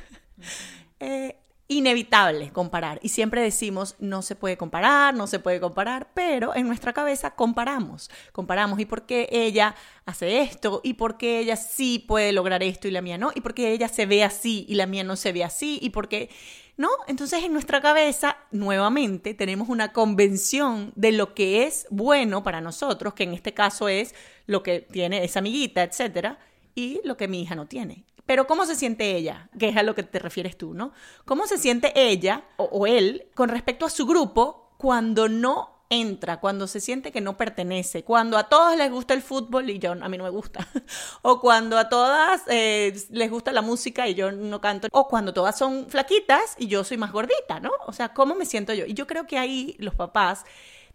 Eh, 1.00 1.36
inevitable 1.72 2.52
comparar. 2.52 3.00
Y 3.02 3.10
siempre 3.10 3.42
decimos, 3.42 3.96
no 4.00 4.22
se 4.22 4.36
puede 4.36 4.58
comparar, 4.58 5.14
no 5.14 5.26
se 5.26 5.40
puede 5.40 5.62
comparar, 5.62 6.10
pero 6.14 6.54
en 6.54 6.68
nuestra 6.68 6.92
cabeza 6.92 7.32
comparamos. 7.32 8.10
Comparamos 8.34 8.80
y 8.80 8.86
por 8.86 9.06
qué 9.06 9.30
ella 9.32 9.76
hace 10.06 10.42
esto 10.42 10.82
y 10.84 10.96
por 10.96 11.18
qué 11.18 11.40
ella 11.40 11.56
sí 11.56 12.04
puede 12.06 12.34
lograr 12.34 12.62
esto 12.62 12.88
y 12.88 12.92
la 12.92 13.02
mía 13.02 13.18
no, 13.18 13.32
y 13.34 13.42
por 13.42 13.54
qué 13.54 13.72
ella 13.72 13.88
se 13.88 14.06
ve 14.06 14.24
así 14.24 14.66
y 14.68 14.76
la 14.76 14.86
mía 14.86 15.04
no 15.04 15.16
se 15.16 15.32
ve 15.32 15.44
así, 15.44 15.80
y 15.82 15.90
por 15.90 16.08
qué... 16.08 16.30
¿No? 16.78 16.90
Entonces 17.08 17.44
en 17.44 17.54
nuestra 17.54 17.80
cabeza, 17.80 18.38
nuevamente, 18.50 19.36
tenemos 19.36 19.70
una 19.70 19.92
convención 19.94 20.94
de 20.96 21.12
lo 21.12 21.36
que 21.36 21.64
es 21.68 21.86
bueno 21.92 22.44
para 22.44 22.60
nosotros, 22.60 23.14
que 23.14 23.24
en 23.24 23.34
este 23.34 23.54
caso 23.54 23.88
es 23.88 24.16
lo 24.48 24.64
que 24.64 24.80
tiene 24.80 25.24
esa 25.24 25.40
amiguita, 25.40 25.84
etcétera, 25.84 26.40
y 26.74 27.00
lo 27.04 27.18
que 27.18 27.28
mi 27.28 27.44
hija 27.44 27.56
no 27.56 27.68
tiene. 27.68 28.06
Pero 28.26 28.48
¿cómo 28.48 28.66
se 28.66 28.76
siente 28.76 29.16
ella? 29.16 29.50
Que 29.58 29.70
es 29.70 29.78
a 29.78 29.84
lo 29.84 29.96
que 29.96 30.04
te 30.04 30.20
refieres 30.20 30.58
tú, 30.58 30.74
¿no? 30.74 30.94
¿Cómo 31.26 31.48
se 31.48 31.58
siente 31.58 31.92
ella 31.96 32.46
o, 32.58 32.88
él 32.88 33.28
con 33.36 33.50
respecto 33.50 33.86
a 33.86 33.90
su 33.90 34.06
grupo 34.06 34.74
cuando 34.78 35.30
no 35.30 35.82
entra, 35.90 36.40
cuando 36.40 36.68
se 36.68 36.80
siente 36.80 37.12
que 37.12 37.20
no 37.20 37.36
pertenece, 37.36 38.04
cuando 38.04 38.38
a 38.38 38.48
todos 38.48 38.78
les 38.78 38.90
gusta 38.90 39.14
el 39.14 39.22
fútbol 39.22 39.70
y 39.70 39.78
yo 39.78 39.92
a 39.92 40.08
mí 40.08 40.18
no 40.18 40.24
me 40.24 40.30
gusta, 40.30 40.66
o 41.22 41.42
cuando 41.42 41.78
a 41.78 41.90
todas 41.90 42.44
eh, 42.48 42.96
les 43.10 43.30
gusta 43.30 43.52
la 43.52 43.62
música 43.62 44.08
y 44.08 44.16
yo 44.16 44.32
no 44.32 44.62
canto, 44.62 44.88
o 44.94 45.10
cuando 45.10 45.34
todas 45.34 45.58
son 45.58 45.88
flaquitas 45.90 46.56
y 46.58 46.68
yo 46.68 46.86
soy 46.86 46.96
más 46.96 47.12
gordita, 47.12 47.60
¿no? 47.60 47.72
O 47.88 47.92
sea, 47.92 48.14
¿cómo 48.14 48.36
me 48.36 48.46
siento 48.46 48.74
yo? 48.74 48.86
Y 48.86 48.94
yo 48.94 49.06
creo 49.06 49.28
que 49.28 49.38
ahí 49.38 49.76
los 49.80 49.94
papás 49.94 50.46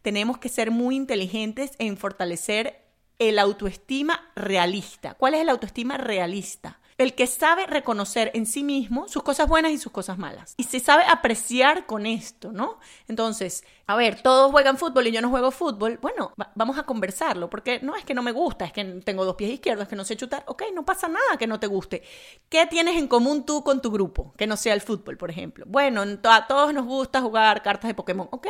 tenemos 0.01 0.39
que 0.39 0.49
ser 0.49 0.71
muy 0.71 0.97
inteligentes 0.97 1.73
en 1.79 1.99
fortalecer 1.99 2.81
el 3.19 3.39
autoestima 3.39 4.31
realista. 4.35 5.15
¿Cuál 5.15 5.35
es 5.35 5.41
el 5.41 5.49
autoestima 5.49 5.97
realista? 5.97 6.81
El 6.99 7.15
que 7.15 7.27
sabe 7.27 7.67
reconocer 7.67 8.31
en 8.35 8.47
sí 8.47 8.65
mismo 8.65 9.09
sus 9.09 9.23
cosas 9.23 9.49
buenas 9.49 9.73
y 9.73 9.79
sus 9.79 9.93
cosas 9.93 10.19
malas. 10.19 10.55
Y 10.57 10.65
se 10.65 10.81
sabe 10.81 11.05
apreciar 11.05 11.87
con 11.87 12.07
esto, 12.07 12.53
¿no? 12.53 12.79
Entonces, 13.09 13.65
a 13.87 13.97
ver, 13.97 14.23
todos 14.23 14.51
juegan 14.51 14.79
fútbol 14.79 15.07
y 15.07 15.13
yo 15.13 15.21
no 15.21 15.31
juego 15.31 15.51
fútbol. 15.51 15.99
Bueno, 16.01 16.33
vamos 16.55 16.79
a 16.79 16.85
conversarlo, 16.85 17.51
porque 17.51 17.81
no 17.81 17.95
es 17.95 18.05
que 18.05 18.15
no 18.15 18.23
me 18.23 18.33
gusta, 18.33 18.65
es 18.65 18.73
que 18.73 18.85
tengo 19.05 19.25
dos 19.25 19.37
pies 19.37 19.53
izquierdos, 19.53 19.85
es 19.85 19.89
que 19.89 19.97
no 19.97 20.05
sé 20.05 20.17
chutar. 20.17 20.43
Ok, 20.47 20.65
no 20.75 20.85
pasa 20.85 21.09
nada 21.09 21.37
que 21.39 21.47
no 21.47 21.61
te 21.61 21.67
guste. 21.67 22.03
¿Qué 22.49 22.67
tienes 22.67 22.97
en 22.97 23.09
común 23.09 23.45
tú 23.45 23.63
con 23.63 23.83
tu 23.83 23.91
grupo? 23.91 24.33
Que 24.37 24.47
no 24.47 24.57
sea 24.57 24.75
el 24.75 24.81
fútbol, 24.81 25.17
por 25.17 25.31
ejemplo. 25.31 25.67
Bueno, 25.69 26.03
a 26.25 26.47
todos 26.47 26.73
nos 26.73 26.87
gusta 26.87 27.21
jugar 27.21 27.63
cartas 27.63 27.89
de 27.89 27.95
Pokémon. 27.95 28.29
Ok, 28.31 28.49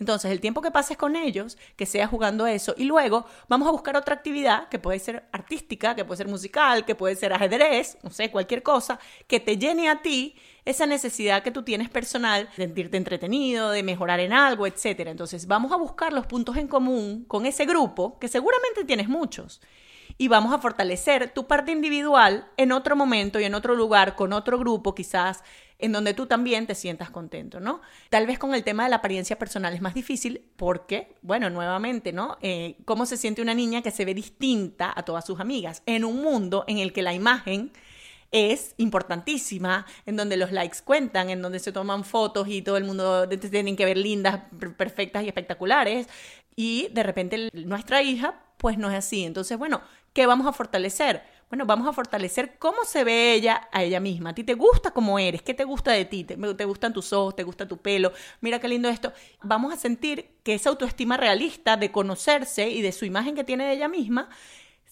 entonces 0.00 0.30
el 0.30 0.40
tiempo 0.40 0.60
que 0.60 0.70
pases 0.70 0.96
con 0.96 1.16
ellos, 1.16 1.56
que 1.76 1.86
sea 1.86 2.06
jugando 2.06 2.46
eso, 2.46 2.74
y 2.76 2.84
luego 2.84 3.24
vamos 3.48 3.68
a 3.68 3.70
buscar 3.70 3.96
otra 3.96 4.14
actividad 4.14 4.68
que 4.68 4.78
puede 4.78 4.98
ser 4.98 5.28
artística, 5.32 5.94
que 5.94 6.04
puede 6.04 6.18
ser 6.18 6.28
musical, 6.28 6.84
que 6.84 6.94
puede 6.94 7.16
ser 7.16 7.32
ajedrez 7.32 7.83
no 8.02 8.10
sé, 8.10 8.30
cualquier 8.30 8.62
cosa, 8.62 8.98
que 9.26 9.40
te 9.40 9.56
llene 9.58 9.88
a 9.88 10.02
ti 10.02 10.36
esa 10.64 10.86
necesidad 10.86 11.42
que 11.42 11.50
tú 11.50 11.62
tienes 11.62 11.90
personal 11.90 12.48
de 12.56 12.66
sentirte 12.66 12.96
entretenido, 12.96 13.70
de 13.70 13.82
mejorar 13.82 14.20
en 14.20 14.32
algo, 14.32 14.66
etc. 14.66 15.00
Entonces, 15.06 15.46
vamos 15.46 15.72
a 15.72 15.76
buscar 15.76 16.12
los 16.12 16.26
puntos 16.26 16.56
en 16.56 16.68
común 16.68 17.24
con 17.26 17.46
ese 17.46 17.66
grupo, 17.66 18.18
que 18.18 18.28
seguramente 18.28 18.84
tienes 18.84 19.08
muchos, 19.08 19.60
y 20.16 20.28
vamos 20.28 20.52
a 20.52 20.58
fortalecer 20.58 21.32
tu 21.32 21.46
parte 21.46 21.72
individual 21.72 22.48
en 22.56 22.72
otro 22.72 22.96
momento 22.96 23.40
y 23.40 23.44
en 23.44 23.54
otro 23.54 23.74
lugar, 23.74 24.16
con 24.16 24.32
otro 24.32 24.58
grupo, 24.58 24.94
quizás 24.94 25.42
en 25.78 25.92
donde 25.92 26.14
tú 26.14 26.26
también 26.26 26.66
te 26.66 26.74
sientas 26.74 27.10
contento, 27.10 27.60
¿no? 27.60 27.80
Tal 28.08 28.26
vez 28.26 28.38
con 28.38 28.54
el 28.54 28.64
tema 28.64 28.84
de 28.84 28.90
la 28.90 28.96
apariencia 28.96 29.38
personal 29.38 29.74
es 29.74 29.80
más 29.80 29.94
difícil 29.94 30.44
porque, 30.56 31.14
bueno, 31.22 31.50
nuevamente, 31.50 32.12
¿no? 32.12 32.38
Eh, 32.40 32.76
¿Cómo 32.84 33.06
se 33.06 33.16
siente 33.16 33.42
una 33.42 33.54
niña 33.54 33.82
que 33.82 33.90
se 33.90 34.04
ve 34.04 34.14
distinta 34.14 34.92
a 34.94 35.02
todas 35.02 35.26
sus 35.26 35.40
amigas 35.40 35.82
en 35.86 36.04
un 36.04 36.22
mundo 36.22 36.64
en 36.68 36.78
el 36.78 36.92
que 36.92 37.02
la 37.02 37.12
imagen 37.12 37.72
es 38.30 38.74
importantísima, 38.78 39.86
en 40.06 40.16
donde 40.16 40.36
los 40.36 40.50
likes 40.50 40.78
cuentan, 40.84 41.30
en 41.30 41.40
donde 41.40 41.60
se 41.60 41.70
toman 41.70 42.02
fotos 42.02 42.48
y 42.48 42.62
todo 42.62 42.76
el 42.76 42.84
mundo 42.84 43.28
tienen 43.28 43.76
que 43.76 43.84
ver 43.84 43.96
lindas, 43.96 44.40
perfectas 44.76 45.22
y 45.22 45.28
espectaculares. 45.28 46.08
Y 46.56 46.88
de 46.92 47.02
repente 47.04 47.48
nuestra 47.52 48.02
hija, 48.02 48.42
pues 48.58 48.76
no 48.76 48.90
es 48.90 48.96
así. 48.96 49.24
Entonces, 49.24 49.56
bueno, 49.56 49.82
¿qué 50.14 50.26
vamos 50.26 50.46
a 50.46 50.52
fortalecer? 50.52 51.22
Bueno, 51.50 51.66
vamos 51.66 51.86
a 51.86 51.92
fortalecer 51.92 52.56
cómo 52.58 52.84
se 52.84 53.04
ve 53.04 53.34
ella 53.34 53.68
a 53.70 53.82
ella 53.82 54.00
misma. 54.00 54.30
¿A 54.30 54.34
ti 54.34 54.42
te 54.42 54.54
gusta 54.54 54.92
cómo 54.92 55.18
eres? 55.18 55.42
¿Qué 55.42 55.52
te 55.52 55.64
gusta 55.64 55.92
de 55.92 56.04
ti? 56.06 56.24
¿Te, 56.24 56.36
te 56.36 56.64
gustan 56.64 56.92
tus 56.92 57.12
ojos? 57.12 57.36
¿Te 57.36 57.42
gusta 57.42 57.68
tu 57.68 57.76
pelo? 57.76 58.12
Mira 58.40 58.58
qué 58.58 58.68
lindo 58.68 58.88
esto. 58.88 59.12
Vamos 59.42 59.72
a 59.72 59.76
sentir 59.76 60.38
que 60.42 60.54
esa 60.54 60.70
autoestima 60.70 61.16
realista 61.16 61.76
de 61.76 61.92
conocerse 61.92 62.70
y 62.70 62.80
de 62.80 62.92
su 62.92 63.04
imagen 63.04 63.34
que 63.34 63.44
tiene 63.44 63.66
de 63.66 63.74
ella 63.74 63.88
misma 63.88 64.30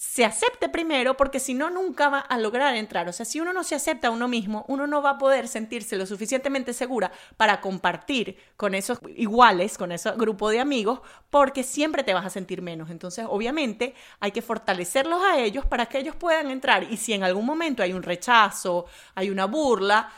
se 0.05 0.25
acepte 0.25 0.69
primero, 0.69 1.17
porque 1.17 1.39
si 1.39 1.55
no, 1.55 1.71
nunca 1.71 2.09
va 2.09 2.19
a 2.19 2.37
lograr 2.37 2.75
entrar. 2.75 3.09
O 3.09 3.13
sea, 3.13 3.25
si 3.25 3.41
uno 3.41 3.53
no 3.53 3.63
se 3.63 3.77
acepta 3.77 4.09
a 4.09 4.11
uno 4.11 4.27
mismo, 4.27 4.65
uno 4.67 4.89
no 4.89 5.01
va 5.01 5.11
a 5.11 5.19
poder 5.19 5.47
sentirse 5.47 5.97
lo 5.97 6.07
suficientemente 6.07 6.73
segura 6.73 7.13
para 7.37 7.61
compartir 7.61 8.37
con 8.57 8.75
esos 8.75 8.99
iguales, 9.15 9.79
con 9.79 9.93
ese 9.93 10.11
grupo 10.17 10.51
de 10.51 10.59
amigos, 10.59 11.03
porque 11.31 11.63
siempre 11.63 12.03
te 12.03 12.15
vas 12.15 12.27
a 12.27 12.31
sentir 12.31 12.63
menos. 12.63 12.91
Entonces, 12.91 13.27
obviamente, 13.29 13.95
hay 14.19 14.33
que 14.33 14.43
fortalecerlos 14.43 15.23
a 15.23 15.39
ellos 15.39 15.67
para 15.67 15.87
que 15.87 15.99
ellos 15.99 16.17
puedan 16.17 16.51
entrar. 16.51 16.83
Y 16.83 16.97
si 16.97 17.13
en 17.13 17.23
algún 17.23 17.47
momento 17.47 17.85
hay 17.85 17.93
un 17.93 18.03
rechazo, 18.03 18.87
hay 19.15 19.31
una 19.31 19.45
burla, 19.45 20.11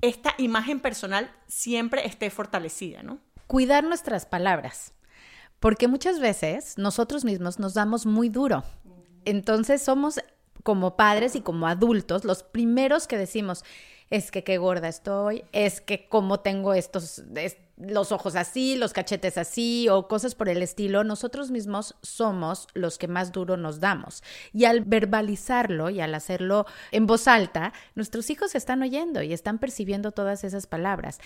esta 0.00 0.36
imagen 0.38 0.78
personal 0.78 1.32
siempre 1.48 2.06
esté 2.06 2.30
fortalecida, 2.30 3.02
¿no? 3.02 3.18
Cuidar 3.48 3.82
nuestras 3.82 4.24
palabras. 4.24 4.94
Porque 5.58 5.86
muchas 5.86 6.18
veces 6.18 6.76
nosotros 6.76 7.24
mismos 7.24 7.60
nos 7.60 7.74
damos 7.74 8.04
muy 8.04 8.28
duro 8.28 8.64
entonces 9.24 9.82
somos 9.82 10.20
como 10.62 10.96
padres 10.96 11.34
y 11.34 11.40
como 11.40 11.66
adultos 11.66 12.24
los 12.24 12.42
primeros 12.42 13.06
que 13.06 13.18
decimos, 13.18 13.64
es 14.12 14.30
que 14.30 14.44
qué 14.44 14.58
gorda 14.58 14.88
estoy, 14.88 15.44
es 15.52 15.80
que 15.80 16.06
como 16.06 16.40
tengo 16.40 16.74
estos, 16.74 17.22
los 17.78 18.12
ojos 18.12 18.36
así, 18.36 18.76
los 18.76 18.92
cachetes 18.92 19.38
así 19.38 19.88
o 19.88 20.06
cosas 20.06 20.34
por 20.34 20.50
el 20.50 20.62
estilo, 20.62 21.02
nosotros 21.02 21.50
mismos 21.50 21.96
somos 22.02 22.68
los 22.74 22.98
que 22.98 23.08
más 23.08 23.32
duro 23.32 23.56
nos 23.56 23.80
damos. 23.80 24.22
Y 24.52 24.66
al 24.66 24.82
verbalizarlo 24.82 25.88
y 25.88 26.00
al 26.00 26.14
hacerlo 26.14 26.66
en 26.90 27.06
voz 27.06 27.26
alta, 27.26 27.72
nuestros 27.94 28.28
hijos 28.28 28.54
están 28.54 28.82
oyendo 28.82 29.22
y 29.22 29.32
están 29.32 29.58
percibiendo 29.58 30.12
todas 30.12 30.44
esas 30.44 30.66
palabras. 30.66 31.18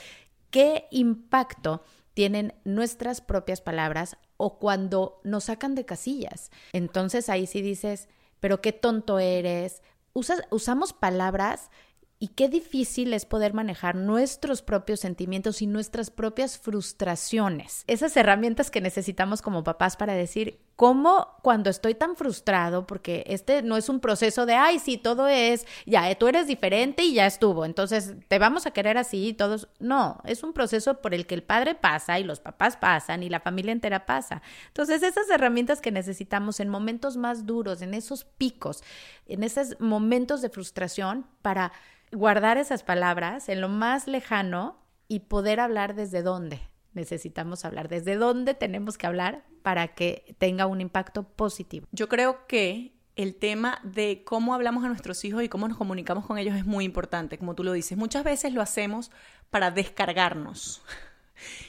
¿Qué 0.51 0.87
impacto 0.93 1.83
tienen 2.17 2.55
nuestras 2.65 3.21
propias 3.21 3.61
palabras 3.61 4.17
o 4.39 4.59
cuando 4.59 5.21
nos 5.23 5.45
sacan 5.45 5.75
de 5.75 5.85
casillas. 5.85 6.51
Entonces 6.73 7.29
ahí 7.29 7.47
sí 7.47 7.61
dices, 7.61 8.09
pero 8.41 8.63
qué 8.63 8.73
tonto 8.73 9.19
eres. 9.19 9.83
usamos 10.15 10.95
palabras 10.95 11.71
y 12.19 12.29
qué 12.29 12.49
difícil 12.49 13.13
es 13.13 13.27
poder 13.27 13.53
manejar 13.53 13.97
nuestros 13.97 14.63
propios 14.63 15.01
sentimientos 15.01 15.61
y 15.61 15.67
nuestras 15.67 16.11
propias 16.11 16.57
frustraciones. 16.57 17.85
Esas 17.87 18.17
herramientas 18.17 18.71
que 18.71 18.81
necesitamos 18.81 19.43
como 19.43 19.63
papás 19.63 19.99
para 19.99 20.15
decir, 20.15 20.59
¿cómo 20.77 21.39
cuando 21.43 21.71
estoy 21.71 21.95
tan 21.95 22.17
frustrado, 22.17 22.87
porque 22.87 23.25
este 23.27 23.63
no 23.63 23.79
es 23.79 23.89
un 23.89 23.99
proceso 23.99 24.45
de, 24.45 24.55
ay, 24.55 24.79
sí, 24.79 24.99
todo 24.99 25.27
es, 25.27 25.67
ya, 25.87 26.15
tú 26.17 26.29
eres 26.29 26.47
diferente 26.47 27.03
y 27.03 27.15
ya 27.15 27.27
estuvo, 27.27 27.65
entonces 27.65 28.15
te 28.29 28.39
vamos 28.39 28.67
a 28.67 28.71
querer 28.73 28.99
así, 28.99 29.33
todos, 29.33 29.69
no, 29.81 30.21
es 30.25 30.43
un 30.43 30.53
proceso 30.53 31.01
por 31.01 31.15
el 31.15 31.27
que 31.27 31.35
el 31.35 31.43
padre 31.43 31.75
pasa 31.75 32.19
y 32.19 32.25
los 32.25 32.41
papás 32.41 32.77
pasan 32.77 33.23
y 33.23 33.31
la 33.31 33.41
familia 33.41 33.73
entera 33.73 34.05
pasa. 34.05 34.43
Entonces, 34.69 35.03
esas 35.03 35.29
herramientas 35.31 35.81
que 35.81 35.91
necesitamos 35.91 36.61
en 36.61 36.69
momentos 36.69 37.17
más 37.17 37.47
duros, 37.47 37.81
en 37.81 37.95
esos 37.95 38.25
picos, 38.25 38.85
en 39.27 39.43
esos 39.43 39.81
momentos 39.81 40.43
de 40.43 40.51
frustración 40.51 41.27
para 41.41 41.73
guardar 42.13 42.59
esas 42.59 42.83
palabras 42.83 43.49
en 43.49 43.63
lo 43.63 43.69
más 43.69 44.07
lejano 44.07 44.77
y 45.09 45.21
poder 45.21 45.59
hablar 45.61 45.95
desde 45.95 46.23
dónde 46.23 46.61
necesitamos 46.97 47.65
hablar, 47.65 47.89
desde 47.89 48.17
dónde 48.17 48.55
tenemos 48.55 48.99
que 48.99 49.07
hablar 49.07 49.45
para 49.63 49.95
que 49.95 50.35
tenga 50.39 50.67
un 50.67 50.81
impacto 50.81 51.23
positivo. 51.23 51.87
Yo 51.93 52.09
creo 52.09 52.47
que 52.47 52.97
el 53.15 53.35
tema 53.35 53.81
de 53.83 54.23
cómo 54.25 54.55
hablamos 54.55 54.85
a 54.85 54.89
nuestros 54.89 55.25
hijos 55.25 55.43
y 55.43 55.49
cómo 55.49 55.69
nos 55.69 55.79
comunicamos 55.79 56.27
con 56.27 56.39
ellos 56.39 56.57
es 56.57 56.67
muy 56.67 56.85
importante, 56.85 57.39
como 57.39 57.55
tú 57.55 57.65
lo 57.65 57.73
dices. 57.73 57.97
Muchas 57.97 58.25
veces 58.25 58.53
lo 58.53 58.63
hacemos 58.63 59.11
para 59.51 59.71
descargarnos. 59.71 60.83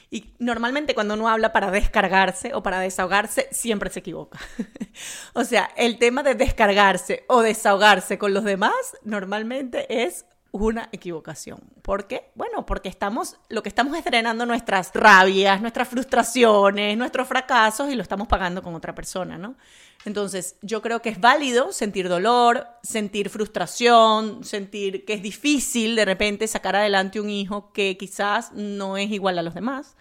Y 0.10 0.34
normalmente 0.39 0.96
cuando 0.96 1.15
uno 1.15 1.27
habla 1.27 1.51
para 1.51 1.72
descargarse 1.72 2.53
o 2.53 2.63
para 2.63 2.79
desahogarse, 2.79 3.50
siempre 3.51 3.89
se 3.89 4.00
equivoca. 4.00 4.39
o 5.34 5.43
sea, 5.43 5.69
el 5.75 6.00
tema 6.00 6.24
de 6.24 6.36
descargarse 6.36 7.25
o 7.27 7.41
desahogarse 7.41 8.17
con 8.17 8.34
los 8.34 8.46
demás 8.46 8.98
normalmente 9.03 10.05
es 10.05 10.25
una 10.51 10.89
equivocación. 10.92 11.60
¿Por 11.82 12.08
qué? 12.08 12.32
Bueno, 12.36 12.66
porque 12.66 12.89
estamos, 12.89 13.38
lo 13.50 13.63
que 13.63 13.70
estamos 13.70 13.98
es 13.98 14.04
drenando 14.04 14.46
nuestras 14.46 14.92
rabias, 14.94 15.62
nuestras 15.62 15.88
frustraciones, 15.88 16.98
nuestros 16.98 17.27
fracasos 17.27 17.92
y 17.92 17.96
lo 17.96 18.01
estamos 18.01 18.27
pagando 18.27 18.62
con 18.62 18.75
otra 18.75 18.96
persona, 18.96 19.38
¿no? 19.38 19.56
Entonces, 20.06 20.56
yo 20.62 20.82
creo 20.82 21.01
que 21.01 21.10
es 21.10 21.20
válido 21.20 21.72
sentir 21.72 22.08
dolor, 22.08 22.68
sentir 22.82 23.30
frustración, 23.30 24.44
sentir 24.44 25.06
que 25.06 25.13
es 25.13 25.22
difícil 25.22 25.96
de 25.96 26.06
repente 26.06 26.48
sacar 26.48 26.75
adelante 26.75 27.20
un 27.20 27.30
hijo 27.30 27.72
que 27.74 27.98
quizás 27.98 28.51
no 28.54 28.98
es 28.98 29.12
igual 29.12 29.38
a 29.38 29.44
los 29.44 29.54
demás, 29.54 29.98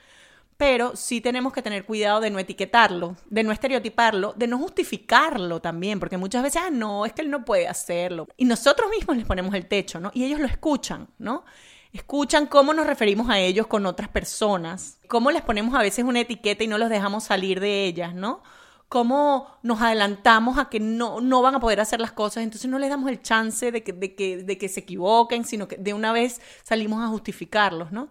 pero 0.57 0.97
sí 0.97 1.21
tenemos 1.21 1.53
que 1.53 1.63
tener 1.63 1.85
cuidado 1.85 2.21
de 2.21 2.31
no 2.31 2.39
etiquetarlo, 2.39 3.17
de 3.29 3.43
no 3.43 3.53
estereotiparlo, 3.53 4.33
de 4.37 4.47
no 4.47 4.59
justificarlo 4.59 5.61
también, 5.61 6.01
porque 6.01 6.17
muchas 6.17 6.43
veces, 6.43 6.63
ah, 6.65 6.71
no, 6.71 7.05
es 7.05 7.13
que 7.13 7.23
él 7.23 7.31
no 7.31 7.45
puede 7.45 7.69
hacerlo. 7.69 8.27
Y 8.37 8.47
nosotros 8.47 8.89
mismos 8.91 9.17
les 9.17 9.27
ponemos 9.27 9.55
el 9.55 9.67
techo, 9.67 10.01
¿no? 10.01 10.11
Y 10.15 10.25
ellos 10.25 10.41
lo 10.41 10.47
escuchan, 10.47 11.09
¿no? 11.19 11.45
Escuchan 11.93 12.47
cómo 12.47 12.73
nos 12.73 12.87
referimos 12.87 13.29
a 13.29 13.39
ellos 13.39 13.67
con 13.67 13.85
otras 13.87 14.09
personas, 14.09 14.99
cómo 15.09 15.31
les 15.31 15.43
ponemos 15.43 15.75
a 15.75 15.83
veces 15.83 16.05
una 16.05 16.21
etiqueta 16.21 16.65
y 16.65 16.69
no 16.69 16.79
los 16.79 16.89
dejamos 16.89 17.25
salir 17.25 17.61
de 17.61 17.85
ellas, 17.85 18.15
¿no? 18.15 18.43
Cómo 18.89 19.59
nos 19.63 19.83
adelantamos 19.83 20.59
a 20.59 20.71
que 20.71 20.81
no, 20.81 21.21
no 21.21 21.43
van 21.43 21.57
a 21.57 21.61
poder 21.61 21.81
hacer 21.81 22.01
las 22.01 22.13
cosas, 22.13 22.45
entonces 22.45 22.71
no 22.71 22.79
les 22.79 22.89
damos 22.89 23.11
el 23.11 23.21
chance 23.21 23.73
de 23.73 23.83
que, 23.83 23.93
de 23.93 24.15
que, 24.15 24.39
de 24.39 24.59
que 24.59 24.69
se 24.69 24.81
equivoquen, 24.81 25.45
sino 25.45 25.69
que 25.69 25.77
de 25.77 25.93
una 25.93 26.13
vez 26.13 26.41
salimos 26.63 27.03
a 27.03 27.09
justificarlos, 27.09 27.93
¿no? 27.93 28.09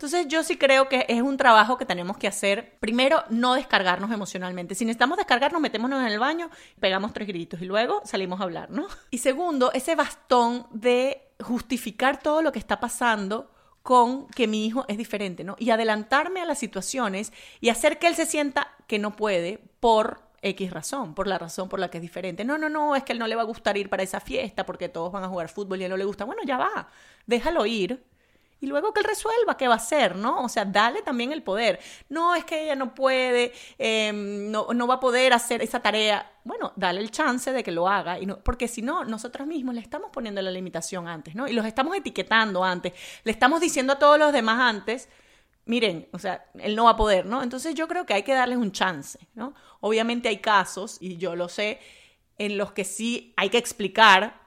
Entonces 0.00 0.28
yo 0.28 0.42
sí 0.42 0.56
creo 0.56 0.88
que 0.88 1.04
es 1.10 1.20
un 1.20 1.36
trabajo 1.36 1.76
que 1.76 1.84
tenemos 1.84 2.16
que 2.16 2.26
hacer. 2.26 2.78
Primero, 2.80 3.22
no 3.28 3.52
descargarnos 3.52 4.10
emocionalmente. 4.10 4.74
Si 4.74 4.86
necesitamos 4.86 5.18
descargarnos, 5.18 5.60
metémonos 5.60 6.00
en 6.00 6.06
el 6.06 6.18
baño, 6.18 6.48
pegamos 6.80 7.12
tres 7.12 7.28
gritos 7.28 7.60
y 7.60 7.66
luego 7.66 8.00
salimos 8.06 8.40
a 8.40 8.44
hablar, 8.44 8.70
¿no? 8.70 8.86
Y 9.10 9.18
segundo, 9.18 9.70
ese 9.74 9.96
bastón 9.96 10.66
de 10.70 11.20
justificar 11.38 12.18
todo 12.18 12.40
lo 12.40 12.50
que 12.50 12.58
está 12.58 12.80
pasando 12.80 13.50
con 13.82 14.26
que 14.28 14.46
mi 14.46 14.64
hijo 14.64 14.86
es 14.88 14.96
diferente, 14.96 15.44
¿no? 15.44 15.56
Y 15.58 15.68
adelantarme 15.68 16.40
a 16.40 16.46
las 16.46 16.58
situaciones 16.58 17.30
y 17.60 17.68
hacer 17.68 17.98
que 17.98 18.06
él 18.06 18.14
se 18.14 18.24
sienta 18.24 18.68
que 18.86 18.98
no 18.98 19.16
puede 19.16 19.58
por 19.80 20.22
X 20.40 20.70
razón, 20.70 21.14
por 21.14 21.26
la 21.26 21.36
razón 21.36 21.68
por 21.68 21.78
la 21.78 21.90
que 21.90 21.98
es 21.98 22.02
diferente. 22.02 22.42
No, 22.46 22.56
no, 22.56 22.70
no, 22.70 22.96
es 22.96 23.04
que 23.04 23.12
él 23.12 23.18
no 23.18 23.26
le 23.26 23.36
va 23.36 23.42
a 23.42 23.44
gustar 23.44 23.76
ir 23.76 23.90
para 23.90 24.02
esa 24.02 24.20
fiesta 24.20 24.64
porque 24.64 24.88
todos 24.88 25.12
van 25.12 25.24
a 25.24 25.28
jugar 25.28 25.50
fútbol 25.50 25.78
y 25.78 25.82
a 25.82 25.86
él 25.86 25.90
no 25.90 25.98
le 25.98 26.06
gusta. 26.06 26.24
Bueno, 26.24 26.40
ya 26.46 26.56
va, 26.56 26.88
déjalo 27.26 27.66
ir 27.66 28.02
y 28.60 28.66
luego 28.66 28.92
que 28.92 29.00
él 29.00 29.06
resuelva 29.06 29.56
qué 29.56 29.68
va 29.68 29.74
a 29.74 29.78
hacer, 29.78 30.16
¿no? 30.16 30.44
O 30.44 30.48
sea, 30.48 30.64
dale 30.64 31.02
también 31.02 31.32
el 31.32 31.42
poder. 31.42 31.80
No 32.08 32.34
es 32.34 32.44
que 32.44 32.64
ella 32.64 32.74
no 32.74 32.94
puede, 32.94 33.52
em, 33.78 34.50
no, 34.50 34.68
no, 34.74 34.86
va 34.86 34.94
a 34.94 35.00
poder 35.00 35.32
hacer 35.32 35.62
esa 35.62 35.80
tarea. 35.80 36.30
Bueno, 36.44 36.72
dale 36.76 37.00
el 37.00 37.10
chance 37.10 37.52
de 37.52 37.62
que 37.62 37.72
lo 37.72 37.88
haga, 37.88 38.18
y 38.18 38.26
no, 38.26 38.42
porque 38.42 38.68
si 38.68 38.82
no, 38.82 39.04
nosotros 39.04 39.46
mismos 39.46 39.74
le 39.74 39.80
estamos 39.80 40.10
poniendo 40.12 40.42
la 40.42 40.50
limitación 40.50 41.08
antes, 41.08 41.34
¿no? 41.34 41.48
Y 41.48 41.52
los 41.52 41.64
estamos 41.64 41.96
etiquetando 41.96 42.62
antes, 42.62 42.92
le 43.24 43.32
estamos 43.32 43.60
diciendo 43.60 43.94
a 43.94 43.98
todos 43.98 44.18
los 44.18 44.32
demás 44.32 44.60
antes, 44.60 45.08
miren, 45.64 46.08
o 46.12 46.18
sea, 46.18 46.46
él 46.54 46.76
no 46.76 46.84
va 46.84 46.90
a 46.90 46.96
poder, 46.96 47.26
¿no? 47.26 47.42
Entonces 47.42 47.74
yo 47.74 47.88
creo 47.88 48.04
que 48.04 48.14
hay 48.14 48.22
que 48.22 48.34
darles 48.34 48.58
un 48.58 48.72
chance, 48.72 49.18
¿no? 49.34 49.54
Obviamente 49.80 50.28
hay 50.28 50.38
casos, 50.38 50.98
y 51.00 51.16
yo 51.16 51.36
lo 51.36 51.48
sé, 51.48 51.80
en 52.38 52.58
los 52.58 52.72
que 52.72 52.84
sí 52.84 53.34
hay 53.36 53.50
que 53.50 53.58
explicar 53.58 54.39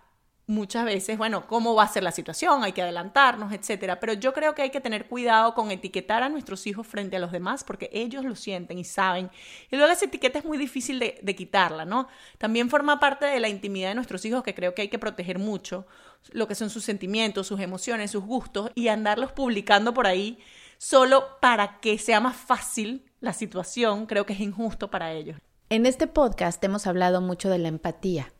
muchas 0.45 0.83
veces, 0.85 1.17
bueno, 1.17 1.47
cómo 1.47 1.73
va 1.73 1.83
a 1.83 1.87
ser 1.87 2.03
la 2.03 2.11
situación, 2.11 2.63
hay 2.63 2.73
que 2.73 2.81
adelantarnos, 2.81 3.53
etcétera. 3.53 3.99
Pero 3.99 4.13
yo 4.13 4.33
creo 4.33 4.53
que 4.53 4.61
hay 4.61 4.69
que 4.69 4.81
tener 4.81 5.07
cuidado 5.07 5.53
con 5.53 5.71
etiquetar 5.71 6.23
a 6.23 6.29
nuestros 6.29 6.67
hijos 6.67 6.85
frente 6.85 7.15
a 7.15 7.19
los 7.19 7.31
demás 7.31 7.63
porque 7.63 7.89
ellos 7.93 8.25
lo 8.25 8.35
sienten 8.35 8.77
y 8.77 8.83
saben. 8.83 9.31
Y 9.71 9.77
luego 9.77 9.91
esa 9.91 10.05
etiqueta 10.05 10.39
es 10.39 10.45
muy 10.45 10.57
difícil 10.57 10.99
de, 10.99 11.35
quitarla, 11.35 11.85
¿no? 11.85 12.07
También 12.37 12.69
forma 12.69 12.99
parte 12.99 13.25
de 13.25 13.39
la 13.39 13.49
intimidad 13.49 13.89
de 13.89 13.95
nuestros 13.95 14.23
hijos 14.25 14.43
que 14.43 14.53
creo 14.53 14.75
que 14.75 14.83
hay 14.83 14.89
que 14.89 14.99
proteger 14.99 15.39
mucho, 15.39 15.87
lo 16.31 16.47
que 16.47 16.55
son 16.55 16.69
sus 16.69 16.83
sentimientos, 16.83 17.47
sus 17.47 17.59
emociones, 17.59 18.11
sus 18.11 18.23
gustos 18.23 18.69
y 18.75 18.89
andarlos 18.89 19.31
publicando 19.31 19.93
por 19.93 20.07
ahí 20.07 20.39
solo 20.77 21.39
para 21.39 21.79
que 21.79 21.97
sea 21.97 22.19
más 22.19 22.35
fácil 22.35 23.05
la 23.19 23.33
situación, 23.33 24.05
creo 24.05 24.25
que 24.25 24.33
es 24.33 24.39
injusto 24.41 24.91
para 24.91 25.13
ellos. 25.13 25.37
En 25.69 25.85
este 25.85 26.07
podcast 26.07 26.63
hemos 26.63 26.85
hablado 26.85 27.21
mucho 27.21 27.49
de 27.49 27.57
la 27.57 27.69
empatía 27.69 28.32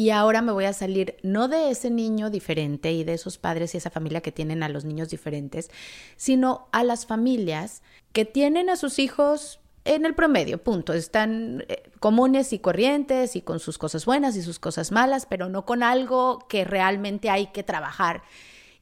y 0.00 0.08
ahora 0.08 0.40
me 0.40 0.52
voy 0.52 0.64
a 0.64 0.72
salir 0.72 1.16
no 1.22 1.46
de 1.46 1.68
ese 1.68 1.90
niño 1.90 2.30
diferente 2.30 2.90
y 2.90 3.04
de 3.04 3.12
esos 3.12 3.36
padres 3.36 3.74
y 3.74 3.76
esa 3.76 3.90
familia 3.90 4.22
que 4.22 4.32
tienen 4.32 4.62
a 4.62 4.70
los 4.70 4.86
niños 4.86 5.10
diferentes, 5.10 5.70
sino 6.16 6.68
a 6.72 6.84
las 6.84 7.04
familias 7.04 7.82
que 8.14 8.24
tienen 8.24 8.70
a 8.70 8.76
sus 8.76 8.98
hijos 8.98 9.60
en 9.84 10.06
el 10.06 10.14
promedio, 10.14 10.64
punto. 10.64 10.94
Están 10.94 11.66
eh, 11.68 11.82
comunes 11.98 12.54
y 12.54 12.60
corrientes 12.60 13.36
y 13.36 13.42
con 13.42 13.60
sus 13.60 13.76
cosas 13.76 14.06
buenas 14.06 14.36
y 14.36 14.42
sus 14.42 14.58
cosas 14.58 14.90
malas, 14.90 15.26
pero 15.26 15.50
no 15.50 15.66
con 15.66 15.82
algo 15.82 16.38
que 16.48 16.64
realmente 16.64 17.28
hay 17.28 17.48
que 17.48 17.62
trabajar. 17.62 18.22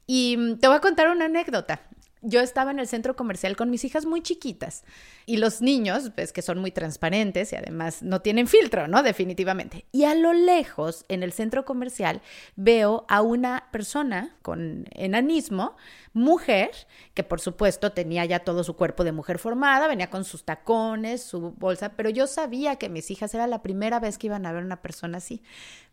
Y 0.07 0.37
mm, 0.37 0.59
te 0.59 0.69
voy 0.69 0.77
a 0.77 0.79
contar 0.79 1.09
una 1.09 1.25
anécdota 1.25 1.81
yo 2.21 2.41
estaba 2.41 2.71
en 2.71 2.79
el 2.79 2.87
centro 2.87 3.15
comercial 3.15 3.55
con 3.55 3.69
mis 3.69 3.85
hijas 3.85 4.05
muy 4.05 4.21
chiquitas 4.21 4.83
y 5.25 5.37
los 5.37 5.61
niños, 5.61 6.11
pues 6.15 6.33
que 6.33 6.41
son 6.41 6.59
muy 6.59 6.71
transparentes 6.71 7.53
y 7.53 7.55
además 7.55 8.03
no 8.03 8.21
tienen 8.21 8.47
filtro, 8.47 8.87
¿no? 8.87 9.03
Definitivamente. 9.03 9.85
Y 9.91 10.03
a 10.03 10.15
lo 10.15 10.33
lejos, 10.33 11.05
en 11.07 11.23
el 11.23 11.31
centro 11.31 11.65
comercial, 11.65 12.21
veo 12.55 13.05
a 13.07 13.21
una 13.21 13.69
persona 13.71 14.35
con 14.41 14.85
enanismo, 14.91 15.77
mujer, 16.13 16.71
que 17.13 17.23
por 17.23 17.39
supuesto 17.39 17.91
tenía 17.91 18.25
ya 18.25 18.39
todo 18.39 18.63
su 18.63 18.75
cuerpo 18.75 19.03
de 19.03 19.11
mujer 19.11 19.39
formada, 19.39 19.87
venía 19.87 20.09
con 20.09 20.25
sus 20.25 20.43
tacones, 20.43 21.23
su 21.23 21.51
bolsa, 21.51 21.93
pero 21.95 22.09
yo 22.09 22.27
sabía 22.27 22.75
que 22.75 22.89
mis 22.89 23.11
hijas 23.11 23.33
era 23.33 23.47
la 23.47 23.61
primera 23.61 23.99
vez 23.99 24.17
que 24.17 24.27
iban 24.27 24.45
a 24.45 24.51
ver 24.51 24.63
una 24.63 24.81
persona 24.81 25.19
así. 25.19 25.41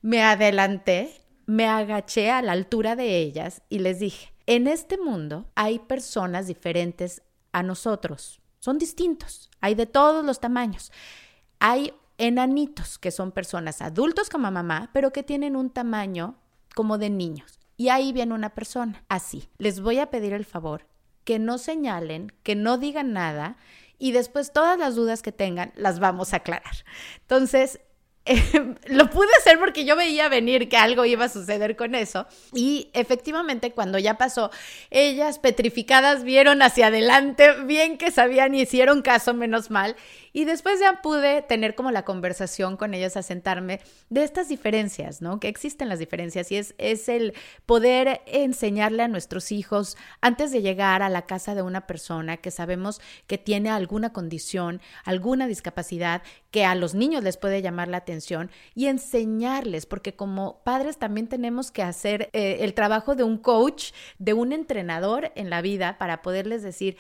Me 0.03 0.23
adelanté, 0.23 1.11
me 1.47 1.67
agaché 1.67 2.31
a 2.31 2.43
la 2.43 2.53
altura 2.53 2.97
de 2.97 3.19
ellas 3.19 3.63
y 3.69 3.79
les 3.79 4.01
dije, 4.01 4.33
en 4.47 4.67
este 4.67 4.99
mundo 4.99 5.51
hay 5.55 5.79
personas 5.79 6.47
diferentes 6.47 7.23
a 7.53 7.63
nosotros. 7.63 8.41
Son 8.61 8.79
distintos. 8.79 9.51
Hay 9.61 9.75
de 9.75 9.87
todos 9.87 10.25
los 10.25 10.41
tamaños. 10.41 10.93
Hay 11.59 11.93
enanitos, 12.19 12.99
que 12.99 13.11
son 13.11 13.33
personas 13.33 13.83
adultos 13.83 14.31
como 14.31 14.51
mamá, 14.51 14.91
pero 14.93 15.13
que 15.13 15.23
tienen 15.23 15.57
un 15.57 15.71
tamaño 15.71 16.37
como 16.75 16.99
de 16.99 17.11
niños. 17.11 17.59
Y 17.77 17.89
ahí 17.89 18.13
viene 18.13 18.35
una 18.35 18.55
persona 18.55 19.05
así. 19.09 19.49
Les 19.59 19.81
voy 19.81 19.99
a 19.99 20.11
pedir 20.11 20.33
el 20.33 20.45
favor 20.45 20.87
que 21.25 21.39
no 21.39 21.59
señalen, 21.59 22.33
que 22.43 22.55
no 22.55 22.79
digan 22.79 23.13
nada 23.13 23.57
y 23.99 24.13
después 24.13 24.53
todas 24.53 24.79
las 24.79 24.95
dudas 24.95 25.23
que 25.23 25.33
tengan 25.33 25.73
las 25.75 25.99
vamos 25.99 26.33
a 26.33 26.37
aclarar. 26.37 26.85
Entonces, 27.23 27.81
lo 28.89 29.11
pude 29.11 29.29
hacer 29.39 29.59
porque 29.59 29.85
yo 29.85 29.95
veía 29.95 30.29
venir 30.29 30.69
que 30.69 30.77
algo 30.77 31.05
iba 31.05 31.27
a 31.27 31.29
suceder 31.29 31.77
con 31.77 31.95
eso. 31.95 32.27
Y 32.53 32.91
efectivamente, 32.93 33.73
cuando 33.73 33.99
ya 33.99 34.19
pasó, 34.19 34.51
ellas 34.91 35.39
petrificadas 35.39 36.25
vieron 36.25 36.63
hacia 36.63 36.89
adelante, 36.89 37.53
bien 37.65 37.99
que 37.99 38.11
sabían 38.11 38.55
y 38.55 38.63
hicieron 38.63 39.03
caso, 39.03 39.33
menos 39.33 39.71
mal. 39.71 39.97
Y 40.33 40.45
después 40.45 40.81
ya 40.81 41.01
pude 41.03 41.43
tener 41.43 41.75
como 41.75 41.91
la 41.91 42.05
conversación 42.05 42.77
con 42.77 42.95
ellas, 42.95 43.17
a 43.17 43.23
sentarme 43.23 43.81
de 44.11 44.25
estas 44.25 44.49
diferencias, 44.49 45.23
¿no? 45.23 45.41
Que 45.41 45.49
existen 45.49 45.89
las 45.89 45.99
diferencias 45.99 46.51
y 46.53 46.57
es, 46.57 46.75
es 46.79 47.09
el 47.09 47.33
poder 47.65 48.23
enseñarle 48.27 49.05
a 49.05 49.09
nuestros 49.09 49.53
hijos 49.53 49.97
antes 50.21 50.51
de 50.51 50.63
llegar 50.63 51.03
a 51.03 51.09
la 51.09 51.23
casa 51.23 51.55
de 51.55 51.63
una 51.63 51.87
persona 51.87 52.37
que 52.37 52.51
sabemos 52.51 53.01
que 53.27 53.39
tiene 53.39 53.71
alguna 53.71 54.13
condición, 54.13 54.81
alguna 55.05 55.47
discapacidad, 55.47 56.23
que 56.51 56.65
a 56.65 56.75
los 56.75 56.95
niños 56.95 57.23
les 57.23 57.37
puede 57.37 57.63
llamar 57.63 57.89
la 57.89 57.99
atención 57.99 58.16
y 58.75 58.87
enseñarles, 58.87 59.87
porque 59.87 60.15
como 60.15 60.61
padres 60.65 60.99
también 60.99 61.29
tenemos 61.29 61.71
que 61.71 61.83
hacer 61.83 62.31
eh, 62.33 62.59
el 62.61 62.75
trabajo 62.75 63.15
de 63.15 63.25
un 63.25 63.39
coach, 63.39 63.93
de 64.19 64.33
un 64.33 64.53
entrenador 64.53 65.33
en 65.35 65.51
la 65.51 65.63
vida 65.63 65.99
para 65.99 66.23
poderles 66.23 66.63
decir, 66.63 66.97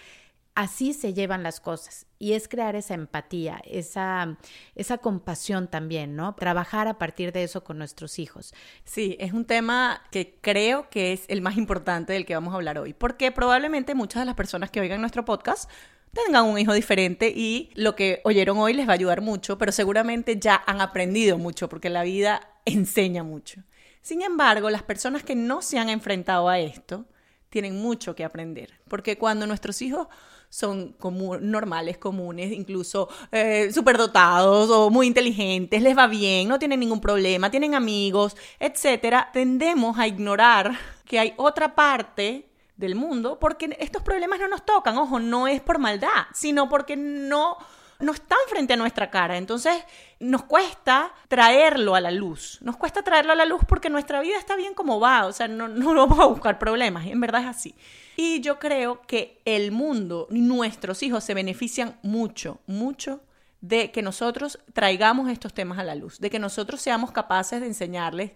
así 0.56 0.94
se 0.94 1.14
llevan 1.14 1.42
las 1.42 1.60
cosas 1.60 2.06
y 2.18 2.32
es 2.32 2.48
crear 2.48 2.74
esa 2.76 2.94
empatía, 2.94 3.60
esa, 3.64 4.38
esa 4.74 4.98
compasión 4.98 5.68
también, 5.68 6.16
¿no? 6.16 6.34
Trabajar 6.34 6.88
a 6.88 6.98
partir 6.98 7.30
de 7.30 7.44
eso 7.44 7.62
con 7.62 7.76
nuestros 7.76 8.18
hijos. 8.18 8.54
Sí, 8.84 9.16
es 9.20 9.34
un 9.34 9.44
tema 9.44 10.02
que 10.10 10.38
creo 10.40 10.88
que 10.88 11.12
es 11.12 11.26
el 11.28 11.42
más 11.42 11.58
importante 11.58 12.14
del 12.14 12.24
que 12.24 12.34
vamos 12.34 12.54
a 12.54 12.56
hablar 12.56 12.78
hoy, 12.78 12.94
porque 12.94 13.30
probablemente 13.30 13.94
muchas 13.94 14.22
de 14.22 14.26
las 14.26 14.34
personas 14.34 14.70
que 14.70 14.80
oigan 14.80 15.00
nuestro 15.00 15.26
podcast 15.26 15.70
tengan 16.12 16.46
un 16.46 16.58
hijo 16.58 16.72
diferente 16.72 17.30
y 17.36 17.70
lo 17.74 17.94
que 17.94 18.22
oyeron 18.24 18.56
hoy 18.56 18.72
les 18.72 18.88
va 18.88 18.92
a 18.92 18.94
ayudar 18.94 19.20
mucho, 19.20 19.58
pero 19.58 19.72
seguramente 19.72 20.38
ya 20.40 20.64
han 20.66 20.80
aprendido 20.80 21.36
mucho 21.36 21.68
porque 21.68 21.90
la 21.90 22.02
vida 22.02 22.40
enseña 22.64 23.22
mucho. 23.22 23.62
Sin 24.00 24.22
embargo, 24.22 24.70
las 24.70 24.82
personas 24.82 25.22
que 25.22 25.34
no 25.34 25.60
se 25.60 25.78
han 25.78 25.90
enfrentado 25.90 26.48
a 26.48 26.58
esto 26.58 27.04
tienen 27.48 27.80
mucho 27.80 28.14
que 28.14 28.24
aprender, 28.24 28.72
porque 28.88 29.18
cuando 29.18 29.46
nuestros 29.46 29.80
hijos 29.82 30.08
son 30.48 30.96
normales, 31.40 31.98
comunes, 31.98 32.52
incluso 32.52 33.08
eh, 33.32 33.70
superdotados 33.72 34.70
o 34.70 34.90
muy 34.90 35.06
inteligentes, 35.06 35.82
les 35.82 35.96
va 35.96 36.06
bien, 36.06 36.48
no 36.48 36.58
tienen 36.58 36.80
ningún 36.80 37.00
problema, 37.00 37.50
tienen 37.50 37.74
amigos, 37.74 38.36
etcétera, 38.58 39.30
tendemos 39.32 39.98
a 39.98 40.06
ignorar 40.06 40.78
que 41.04 41.18
hay 41.18 41.34
otra 41.36 41.74
parte 41.74 42.48
del 42.76 42.94
mundo 42.94 43.38
porque 43.38 43.76
estos 43.80 44.02
problemas 44.02 44.38
no 44.38 44.48
nos 44.48 44.64
tocan, 44.64 44.96
ojo, 44.98 45.18
no 45.18 45.48
es 45.48 45.60
por 45.60 45.78
maldad, 45.78 46.26
sino 46.32 46.68
porque 46.68 46.96
no 46.96 47.56
no 47.98 48.12
están 48.12 48.38
frente 48.48 48.74
a 48.74 48.76
nuestra 48.76 49.10
cara. 49.10 49.36
Entonces 49.36 49.74
nos 50.20 50.44
cuesta 50.44 51.12
traerlo 51.28 51.94
a 51.94 52.00
la 52.00 52.10
luz. 52.10 52.58
Nos 52.62 52.76
cuesta 52.76 53.02
traerlo 53.02 53.32
a 53.32 53.36
la 53.36 53.44
luz 53.44 53.62
porque 53.66 53.90
nuestra 53.90 54.20
vida 54.20 54.38
está 54.38 54.56
bien 54.56 54.74
como 54.74 55.00
va. 55.00 55.26
O 55.26 55.32
sea, 55.32 55.48
no, 55.48 55.68
vamos 55.94 56.18
a 56.18 56.26
buscar 56.26 56.58
problemas. 56.58 57.06
En 57.06 57.20
verdad 57.20 57.42
es 57.42 57.48
así. 57.48 57.74
Y 58.16 58.40
yo 58.40 58.58
creo 58.58 59.02
que 59.02 59.40
el 59.44 59.72
mundo, 59.72 60.26
nuestros 60.30 61.02
hijos 61.02 61.24
se 61.24 61.34
benefician 61.34 61.98
mucho, 62.02 62.60
mucho 62.66 63.20
de 63.60 63.90
que 63.90 64.02
nosotros 64.02 64.58
traigamos 64.72 65.30
estos 65.30 65.52
temas 65.52 65.78
a 65.78 65.84
la 65.84 65.94
luz, 65.94 66.18
de 66.20 66.30
que 66.30 66.38
nosotros 66.38 66.80
seamos 66.80 67.10
capaces 67.12 67.60
de 67.60 67.66
enseñarles 67.66 68.32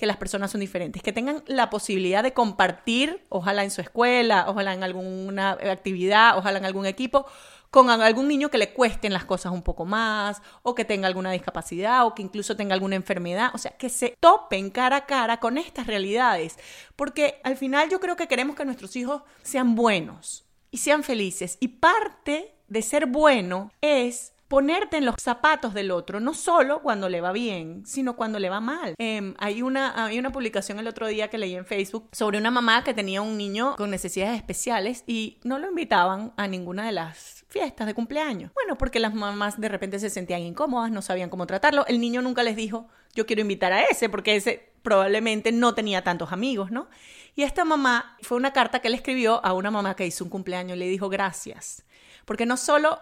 que 0.00 0.06
las 0.06 0.16
personas 0.16 0.50
son 0.50 0.62
diferentes, 0.62 1.02
que 1.02 1.12
tengan 1.12 1.42
la 1.46 1.68
posibilidad 1.68 2.22
de 2.22 2.32
compartir, 2.32 3.22
ojalá 3.28 3.64
en 3.64 3.70
su 3.70 3.82
escuela, 3.82 4.46
ojalá 4.48 4.72
en 4.72 4.82
alguna 4.82 5.50
actividad, 5.50 6.38
ojalá 6.38 6.58
en 6.58 6.64
algún 6.64 6.86
equipo, 6.86 7.26
con 7.70 7.88
algún 7.88 8.28
niño 8.28 8.50
que 8.50 8.58
le 8.58 8.72
cuesten 8.72 9.12
las 9.12 9.24
cosas 9.24 9.52
un 9.52 9.62
poco 9.62 9.84
más, 9.84 10.42
o 10.62 10.74
que 10.74 10.84
tenga 10.84 11.06
alguna 11.06 11.30
discapacidad, 11.32 12.04
o 12.04 12.14
que 12.14 12.22
incluso 12.22 12.56
tenga 12.56 12.74
alguna 12.74 12.96
enfermedad. 12.96 13.50
O 13.54 13.58
sea, 13.58 13.72
que 13.72 13.88
se 13.88 14.16
topen 14.20 14.70
cara 14.70 14.96
a 14.96 15.06
cara 15.06 15.38
con 15.38 15.56
estas 15.56 15.86
realidades. 15.86 16.58
Porque 16.96 17.40
al 17.44 17.56
final 17.56 17.88
yo 17.88 18.00
creo 18.00 18.16
que 18.16 18.28
queremos 18.28 18.56
que 18.56 18.64
nuestros 18.64 18.96
hijos 18.96 19.22
sean 19.42 19.74
buenos 19.76 20.44
y 20.70 20.78
sean 20.78 21.04
felices. 21.04 21.56
Y 21.60 21.68
parte 21.68 22.54
de 22.66 22.82
ser 22.82 23.06
bueno 23.06 23.70
es 23.80 24.32
ponerte 24.50 24.96
en 24.96 25.06
los 25.06 25.14
zapatos 25.22 25.74
del 25.74 25.92
otro, 25.92 26.18
no 26.18 26.34
solo 26.34 26.82
cuando 26.82 27.08
le 27.08 27.20
va 27.20 27.30
bien, 27.30 27.86
sino 27.86 28.16
cuando 28.16 28.40
le 28.40 28.50
va 28.50 28.58
mal. 28.58 28.96
Em, 28.98 29.32
hay, 29.38 29.62
una, 29.62 30.06
hay 30.06 30.18
una 30.18 30.32
publicación 30.32 30.80
el 30.80 30.88
otro 30.88 31.06
día 31.06 31.30
que 31.30 31.38
leí 31.38 31.54
en 31.54 31.64
Facebook 31.64 32.08
sobre 32.10 32.36
una 32.36 32.50
mamá 32.50 32.82
que 32.82 32.92
tenía 32.92 33.22
un 33.22 33.38
niño 33.38 33.76
con 33.76 33.90
necesidades 33.90 34.36
especiales 34.36 35.04
y 35.06 35.38
no 35.44 35.60
lo 35.60 35.68
invitaban 35.68 36.32
a 36.36 36.48
ninguna 36.48 36.84
de 36.84 36.90
las 36.90 37.44
fiestas 37.46 37.86
de 37.86 37.94
cumpleaños. 37.94 38.50
Bueno, 38.54 38.76
porque 38.76 38.98
las 38.98 39.14
mamás 39.14 39.60
de 39.60 39.68
repente 39.68 40.00
se 40.00 40.10
sentían 40.10 40.40
incómodas, 40.40 40.90
no 40.90 41.00
sabían 41.00 41.30
cómo 41.30 41.46
tratarlo. 41.46 41.86
El 41.86 42.00
niño 42.00 42.20
nunca 42.20 42.42
les 42.42 42.56
dijo, 42.56 42.88
yo 43.14 43.26
quiero 43.26 43.42
invitar 43.42 43.72
a 43.72 43.84
ese, 43.84 44.08
porque 44.08 44.34
ese 44.34 44.72
probablemente 44.82 45.52
no 45.52 45.76
tenía 45.76 46.02
tantos 46.02 46.32
amigos, 46.32 46.72
¿no? 46.72 46.88
Y 47.36 47.44
esta 47.44 47.64
mamá 47.64 48.16
fue 48.22 48.36
una 48.36 48.52
carta 48.52 48.80
que 48.80 48.88
le 48.88 48.96
escribió 48.96 49.44
a 49.44 49.52
una 49.52 49.70
mamá 49.70 49.94
que 49.94 50.08
hizo 50.08 50.24
un 50.24 50.30
cumpleaños 50.30 50.76
y 50.76 50.80
le 50.80 50.88
dijo 50.88 51.08
gracias. 51.08 51.84
Porque 52.24 52.46
no 52.46 52.56
solo 52.56 52.98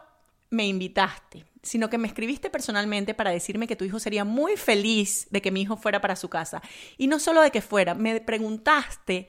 me 0.51 0.67
invitaste, 0.67 1.45
sino 1.63 1.91
que 1.91 1.99
me 1.99 2.09
escribiste 2.09 2.51
personalmente 2.51 3.15
para 3.15 3.31
decirme 3.31 3.67
que 3.67 3.77
tu 3.77 3.85
hijo 3.85 3.99
sería 3.99 4.25
muy 4.25 4.57
feliz 4.57 5.27
de 5.31 5.43
que 5.43 5.51
mi 5.51 5.63
hijo 5.63 5.77
fuera 5.77 6.01
para 6.01 6.17
su 6.17 6.29
casa. 6.29 6.63
Y 6.97 7.07
no 7.07 7.19
solo 7.19 7.43
de 7.43 7.51
que 7.51 7.61
fuera, 7.61 7.95
me 7.95 8.21
preguntaste 8.21 9.29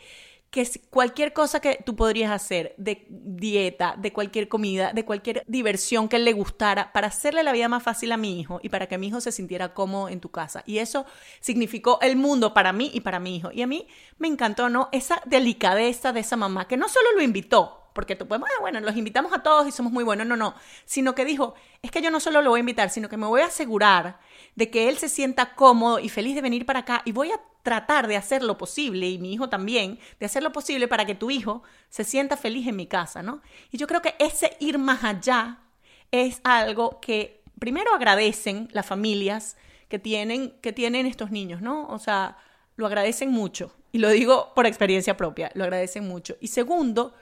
que 0.49 0.67
cualquier 0.89 1.31
cosa 1.31 1.59
que 1.59 1.79
tú 1.85 1.95
podrías 1.95 2.31
hacer, 2.31 2.73
de 2.77 3.05
dieta, 3.09 3.95
de 3.97 4.11
cualquier 4.11 4.47
comida, 4.47 4.93
de 4.93 5.05
cualquier 5.05 5.43
diversión 5.47 6.09
que 6.09 6.17
le 6.17 6.33
gustara, 6.33 6.91
para 6.91 7.07
hacerle 7.07 7.43
la 7.43 7.51
vida 7.51 7.69
más 7.69 7.83
fácil 7.83 8.11
a 8.11 8.17
mi 8.17 8.39
hijo 8.39 8.59
y 8.63 8.69
para 8.69 8.87
que 8.87 8.97
mi 8.97 9.07
hijo 9.07 9.21
se 9.21 9.31
sintiera 9.31 9.73
cómodo 9.73 10.09
en 10.09 10.19
tu 10.19 10.31
casa. 10.31 10.63
Y 10.65 10.79
eso 10.79 11.05
significó 11.39 11.99
el 12.01 12.15
mundo 12.15 12.53
para 12.53 12.73
mí 12.73 12.89
y 12.93 13.01
para 13.01 13.19
mi 13.19 13.35
hijo. 13.35 13.51
Y 13.51 13.61
a 13.61 13.67
mí 13.67 13.87
me 14.17 14.27
encantó, 14.27 14.69
¿no? 14.69 14.89
Esa 14.91 15.21
delicadeza 15.25 16.13
de 16.13 16.21
esa 16.21 16.35
mamá, 16.35 16.67
que 16.67 16.77
no 16.77 16.89
solo 16.89 17.09
lo 17.15 17.21
invitó, 17.21 17.78
porque 17.99 18.15
tú 18.15 18.29
podemos, 18.29 18.47
ah, 18.49 18.61
bueno, 18.61 18.79
los 18.79 18.95
invitamos 18.95 19.33
a 19.33 19.43
todos 19.43 19.67
y 19.67 19.73
somos 19.73 19.91
muy 19.91 20.05
buenos, 20.05 20.25
no, 20.25 20.37
no, 20.37 20.55
sino 20.85 21.15
que 21.15 21.25
dijo, 21.25 21.55
es 21.81 21.91
que 21.91 22.01
yo 22.01 22.09
no 22.09 22.21
solo 22.21 22.41
lo 22.41 22.51
voy 22.51 22.59
a 22.59 22.61
invitar, 22.61 22.89
sino 22.89 23.09
que 23.09 23.17
me 23.17 23.27
voy 23.27 23.41
a 23.41 23.47
asegurar 23.47 24.21
de 24.55 24.69
que 24.69 24.87
él 24.87 24.97
se 24.97 25.09
sienta 25.09 25.53
cómodo 25.53 25.99
y 25.99 26.07
feliz 26.07 26.33
de 26.33 26.41
venir 26.41 26.65
para 26.65 26.79
acá 26.79 27.01
y 27.03 27.11
voy 27.11 27.33
a 27.33 27.41
tratar 27.61 28.07
de 28.07 28.15
hacer 28.15 28.41
lo 28.41 28.57
posible, 28.57 29.09
y 29.09 29.17
mi 29.17 29.33
hijo 29.33 29.49
también, 29.49 29.99
de 30.17 30.27
hacer 30.27 30.43
lo 30.43 30.53
posible 30.53 30.87
para 30.87 31.03
que 31.03 31.13
tu 31.13 31.29
hijo 31.29 31.61
se 31.89 32.05
sienta 32.05 32.37
feliz 32.37 32.67
en 32.67 32.77
mi 32.77 32.87
casa, 32.87 33.21
¿no? 33.21 33.41
Y 33.69 33.77
yo 33.77 33.85
creo 33.85 34.01
que 34.01 34.15
ese 34.17 34.55
ir 34.61 34.77
más 34.77 35.03
allá 35.03 35.59
es 36.09 36.39
algo 36.45 37.01
que 37.01 37.43
primero 37.59 37.93
agradecen 37.93 38.69
las 38.71 38.85
familias 38.85 39.57
que 39.89 39.99
tienen, 39.99 40.51
que 40.61 40.71
tienen 40.71 41.05
estos 41.05 41.31
niños, 41.31 41.61
¿no? 41.61 41.85
O 41.89 41.99
sea, 41.99 42.37
lo 42.77 42.85
agradecen 42.85 43.29
mucho. 43.29 43.75
Y 43.91 43.97
lo 43.97 44.07
digo 44.07 44.53
por 44.55 44.67
experiencia 44.67 45.17
propia, 45.17 45.51
lo 45.53 45.65
agradecen 45.65 46.07
mucho. 46.07 46.37
Y 46.39 46.47
segundo, 46.47 47.13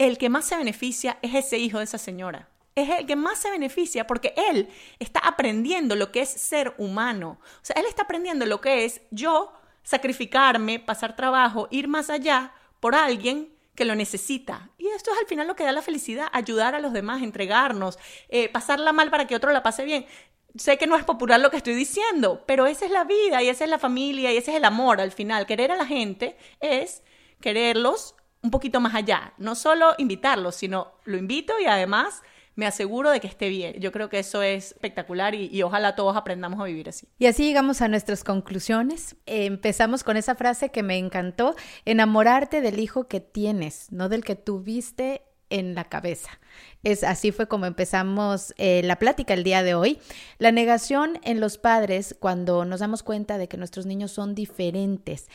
el 0.00 0.16
que 0.16 0.30
más 0.30 0.46
se 0.46 0.56
beneficia 0.56 1.18
es 1.20 1.34
ese 1.34 1.58
hijo 1.58 1.76
de 1.76 1.84
esa 1.84 1.98
señora. 1.98 2.48
Es 2.74 2.88
el 2.88 3.06
que 3.06 3.16
más 3.16 3.38
se 3.38 3.50
beneficia 3.50 4.06
porque 4.06 4.32
él 4.34 4.70
está 4.98 5.20
aprendiendo 5.20 5.94
lo 5.94 6.10
que 6.10 6.22
es 6.22 6.30
ser 6.30 6.74
humano. 6.78 7.38
O 7.42 7.64
sea, 7.64 7.76
él 7.76 7.84
está 7.86 8.04
aprendiendo 8.04 8.46
lo 8.46 8.62
que 8.62 8.86
es 8.86 9.02
yo 9.10 9.52
sacrificarme, 9.82 10.80
pasar 10.80 11.16
trabajo, 11.16 11.68
ir 11.70 11.86
más 11.86 12.08
allá 12.08 12.54
por 12.80 12.94
alguien 12.94 13.54
que 13.74 13.84
lo 13.84 13.94
necesita. 13.94 14.70
Y 14.78 14.88
esto 14.88 15.12
es 15.12 15.18
al 15.18 15.26
final 15.26 15.46
lo 15.46 15.54
que 15.54 15.64
da 15.64 15.72
la 15.72 15.82
felicidad, 15.82 16.28
ayudar 16.32 16.74
a 16.74 16.80
los 16.80 16.94
demás, 16.94 17.22
entregarnos, 17.22 17.98
eh, 18.30 18.48
pasarla 18.48 18.94
mal 18.94 19.10
para 19.10 19.26
que 19.26 19.36
otro 19.36 19.52
la 19.52 19.62
pase 19.62 19.84
bien. 19.84 20.06
Sé 20.56 20.78
que 20.78 20.86
no 20.86 20.96
es 20.96 21.04
popular 21.04 21.40
lo 21.40 21.50
que 21.50 21.58
estoy 21.58 21.74
diciendo, 21.74 22.42
pero 22.46 22.66
esa 22.66 22.86
es 22.86 22.90
la 22.90 23.04
vida 23.04 23.42
y 23.42 23.50
esa 23.50 23.64
es 23.64 23.70
la 23.70 23.78
familia 23.78 24.32
y 24.32 24.38
ese 24.38 24.52
es 24.52 24.56
el 24.56 24.64
amor 24.64 24.98
al 24.98 25.12
final. 25.12 25.44
Querer 25.44 25.70
a 25.72 25.76
la 25.76 25.84
gente 25.84 26.38
es 26.60 27.02
quererlos 27.42 28.14
un 28.42 28.50
poquito 28.50 28.80
más 28.80 28.94
allá. 28.94 29.34
No 29.38 29.54
solo 29.54 29.94
invitarlo, 29.98 30.52
sino 30.52 30.92
lo 31.04 31.16
invito 31.16 31.54
y 31.60 31.66
además 31.66 32.22
me 32.56 32.66
aseguro 32.66 33.10
de 33.10 33.20
que 33.20 33.26
esté 33.26 33.48
bien. 33.48 33.80
Yo 33.80 33.92
creo 33.92 34.08
que 34.08 34.18
eso 34.18 34.42
es 34.42 34.72
espectacular 34.72 35.34
y, 35.34 35.62
ojalá 35.62 35.94
todos 35.94 36.16
aprendamos 36.16 36.60
a 36.60 36.64
vivir 36.64 36.88
así. 36.88 37.08
Y 37.18 37.26
así 37.26 37.44
llegamos 37.44 37.80
a 37.80 37.88
nuestras 37.88 38.24
conclusiones. 38.24 39.16
empezamos 39.26 40.04
con 40.04 40.16
esa 40.16 40.34
frase 40.34 40.70
que 40.70 40.82
me 40.82 40.98
encantó, 40.98 41.54
enamorarte 41.84 42.60
del 42.60 42.78
hijo 42.78 43.08
que 43.08 43.20
tienes, 43.20 43.90
no 43.92 44.08
del 44.08 44.24
que 44.24 44.36
tuviste 44.36 45.22
en 45.48 45.74
la 45.74 45.84
cabeza. 45.84 46.38
Es 46.82 47.02
así 47.02 47.32
fue 47.32 47.48
como 47.48 47.66
empezamos 47.66 48.54
eh, 48.56 48.82
la 48.84 48.98
plática 48.98 49.34
el 49.34 49.42
día 49.42 49.62
de 49.62 49.74
hoy. 49.74 49.98
La 50.38 50.52
negación 50.52 51.18
en 51.24 51.40
los 51.40 51.58
padres 51.58 52.14
cuando 52.18 52.64
nos 52.64 52.80
damos 52.80 53.02
cuenta 53.02 53.38
de 53.38 53.48
que 53.48 53.56
nuestros 53.56 53.86
niños 53.86 54.12
son 54.12 54.34
diferentes 54.34 55.28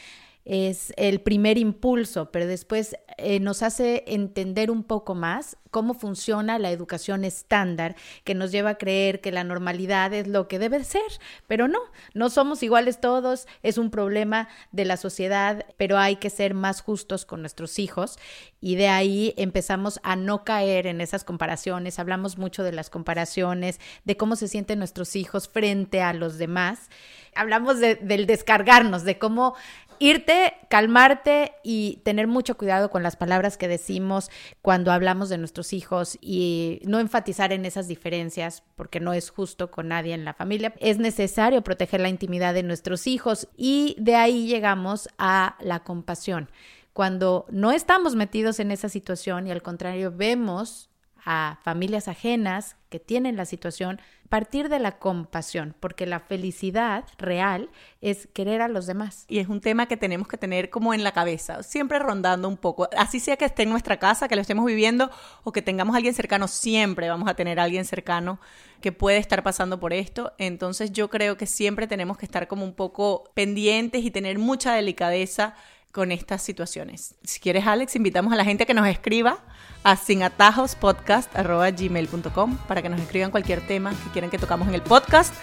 es 0.45 0.93
el 0.95 1.21
primer 1.21 1.57
impulso, 1.57 2.31
pero 2.31 2.45
después 2.45 2.95
eh, 3.17 3.39
nos 3.39 3.63
hace 3.63 4.03
entender 4.07 4.69
un 4.69 4.83
poco 4.83 5.15
más 5.15 5.57
cómo 5.71 5.93
funciona 5.93 6.57
la 6.57 6.71
educación 6.71 7.25
estándar, 7.25 7.97
que 8.23 8.33
nos 8.33 8.51
lleva 8.51 8.69
a 8.69 8.77
creer 8.77 9.19
que 9.19 9.33
la 9.33 9.43
normalidad 9.43 10.13
es 10.13 10.25
lo 10.25 10.47
que 10.47 10.57
debe 10.57 10.81
ser, 10.85 11.01
pero 11.47 11.67
no, 11.67 11.79
no 12.13 12.29
somos 12.29 12.63
iguales 12.63 13.01
todos, 13.01 13.45
es 13.61 13.77
un 13.77 13.89
problema 13.89 14.47
de 14.71 14.85
la 14.85 14.95
sociedad, 14.95 15.65
pero 15.75 15.97
hay 15.97 16.15
que 16.15 16.29
ser 16.29 16.53
más 16.53 16.81
justos 16.81 17.25
con 17.25 17.41
nuestros 17.41 17.77
hijos 17.77 18.17
y 18.61 18.75
de 18.75 18.87
ahí 18.87 19.33
empezamos 19.35 19.99
a 20.03 20.15
no 20.15 20.45
caer 20.45 20.87
en 20.87 21.01
esas 21.01 21.25
comparaciones, 21.25 21.99
hablamos 21.99 22.37
mucho 22.37 22.63
de 22.63 22.71
las 22.71 22.89
comparaciones, 22.89 23.81
de 24.05 24.15
cómo 24.15 24.37
se 24.37 24.47
sienten 24.47 24.79
nuestros 24.79 25.17
hijos 25.17 25.49
frente 25.49 26.01
a 26.01 26.13
los 26.13 26.37
demás, 26.37 26.89
hablamos 27.35 27.79
del 27.79 28.25
descargarnos, 28.25 29.03
de 29.03 29.17
cómo 29.17 29.55
irte, 29.99 30.53
calmarte 30.69 31.53
y 31.63 32.01
tener 32.03 32.27
mucho 32.27 32.57
cuidado 32.57 32.89
con 32.89 33.03
las 33.03 33.15
palabras 33.15 33.57
que 33.57 33.67
decimos 33.67 34.29
cuando 34.61 34.91
hablamos 34.91 35.29
de 35.29 35.37
nuestros 35.37 35.73
hijos 35.73 36.17
y 36.21 36.81
no 36.85 36.99
enfatizar 36.99 37.53
en 37.53 37.65
esas 37.65 37.87
diferencias 37.87 38.63
porque 38.75 38.99
no 38.99 39.13
es 39.13 39.29
justo 39.29 39.71
con 39.71 39.89
nadie 39.89 40.13
en 40.13 40.25
la 40.25 40.33
familia. 40.33 40.73
Es 40.79 40.97
necesario 40.97 41.63
proteger 41.63 42.01
la 42.01 42.09
intimidad 42.09 42.53
de 42.53 42.63
nuestros 42.63 43.07
hijos 43.07 43.47
y 43.57 43.95
de 43.99 44.15
ahí 44.15 44.47
llegamos 44.47 45.09
a 45.17 45.57
la 45.59 45.83
compasión. 45.83 46.49
Cuando 46.93 47.45
no 47.49 47.71
estamos 47.71 48.15
metidos 48.15 48.59
en 48.59 48.71
esa 48.71 48.87
situación 48.87 49.47
y 49.47 49.51
al 49.51 49.61
contrario 49.61 50.13
vemos 50.15 50.89
a 51.25 51.59
familias 51.63 52.07
ajenas 52.07 52.77
que 52.89 52.99
tienen 52.99 53.35
la 53.35 53.45
situación, 53.45 53.99
partir 54.29 54.69
de 54.69 54.79
la 54.79 54.99
compasión, 54.99 55.75
porque 55.79 56.05
la 56.05 56.19
felicidad 56.19 57.05
real 57.17 57.69
es 58.01 58.27
querer 58.27 58.61
a 58.61 58.67
los 58.67 58.85
demás. 58.85 59.25
Y 59.27 59.39
es 59.39 59.47
un 59.47 59.59
tema 59.59 59.87
que 59.87 59.97
tenemos 59.97 60.27
que 60.27 60.37
tener 60.37 60.69
como 60.69 60.93
en 60.93 61.03
la 61.03 61.11
cabeza, 61.11 61.63
siempre 61.63 61.99
rondando 61.99 62.47
un 62.47 62.57
poco, 62.57 62.87
así 62.97 63.19
sea 63.19 63.37
que 63.37 63.45
esté 63.45 63.63
en 63.63 63.69
nuestra 63.69 63.97
casa, 63.97 64.27
que 64.27 64.35
lo 64.35 64.41
estemos 64.41 64.65
viviendo 64.65 65.09
o 65.43 65.51
que 65.51 65.61
tengamos 65.61 65.95
a 65.95 65.97
alguien 65.97 66.13
cercano, 66.13 66.47
siempre 66.47 67.09
vamos 67.09 67.27
a 67.27 67.33
tener 67.33 67.59
a 67.59 67.63
alguien 67.63 67.85
cercano 67.85 68.39
que 68.81 68.91
puede 68.91 69.17
estar 69.17 69.41
pasando 69.41 69.79
por 69.79 69.93
esto. 69.93 70.33
Entonces 70.37 70.91
yo 70.91 71.09
creo 71.09 71.37
que 71.37 71.47
siempre 71.47 71.87
tenemos 71.87 72.17
que 72.17 72.25
estar 72.25 72.47
como 72.47 72.63
un 72.63 72.73
poco 72.73 73.31
pendientes 73.33 74.03
y 74.03 74.11
tener 74.11 74.37
mucha 74.37 74.73
delicadeza 74.73 75.55
con 75.95 76.11
estas 76.11 76.41
situaciones. 76.41 77.15
Si 77.23 77.39
quieres, 77.39 77.65
Alex, 77.65 77.95
invitamos 77.95 78.33
a 78.33 78.35
la 78.35 78.43
gente 78.43 78.65
que 78.65 78.73
nos 78.73 78.85
escriba 78.85 79.39
a 79.85 79.95
sinatajospodcast.gmail.com 79.95 82.57
para 82.67 82.81
que 82.81 82.89
nos 82.89 82.99
escriban 82.99 83.31
cualquier 83.31 83.65
tema 83.65 83.91
que 83.91 84.09
quieran 84.11 84.29
que 84.29 84.37
tocamos 84.37 84.67
en 84.67 84.75
el 84.75 84.81
podcast. 84.81 85.33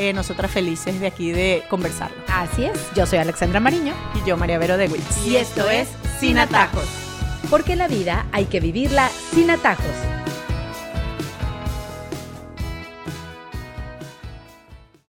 Eh, 0.00 0.12
nosotras 0.12 0.50
felices 0.50 0.98
de 0.98 1.06
aquí 1.06 1.30
de 1.30 1.62
conversarlo. 1.70 2.16
Así 2.26 2.64
es. 2.64 2.92
Yo 2.96 3.06
soy 3.06 3.20
Alexandra 3.20 3.60
Mariño. 3.60 3.94
Y 4.20 4.28
yo, 4.28 4.36
María 4.36 4.58
Vero 4.58 4.76
de 4.76 4.88
Witz. 4.88 5.28
Y 5.28 5.36
esto 5.36 5.70
es 5.70 5.86
Sin 6.18 6.38
Atajos. 6.38 6.88
Porque 7.48 7.76
la 7.76 7.86
vida 7.86 8.26
hay 8.32 8.46
que 8.46 8.58
vivirla 8.58 9.08
sin 9.32 9.48
atajos. 9.48 10.19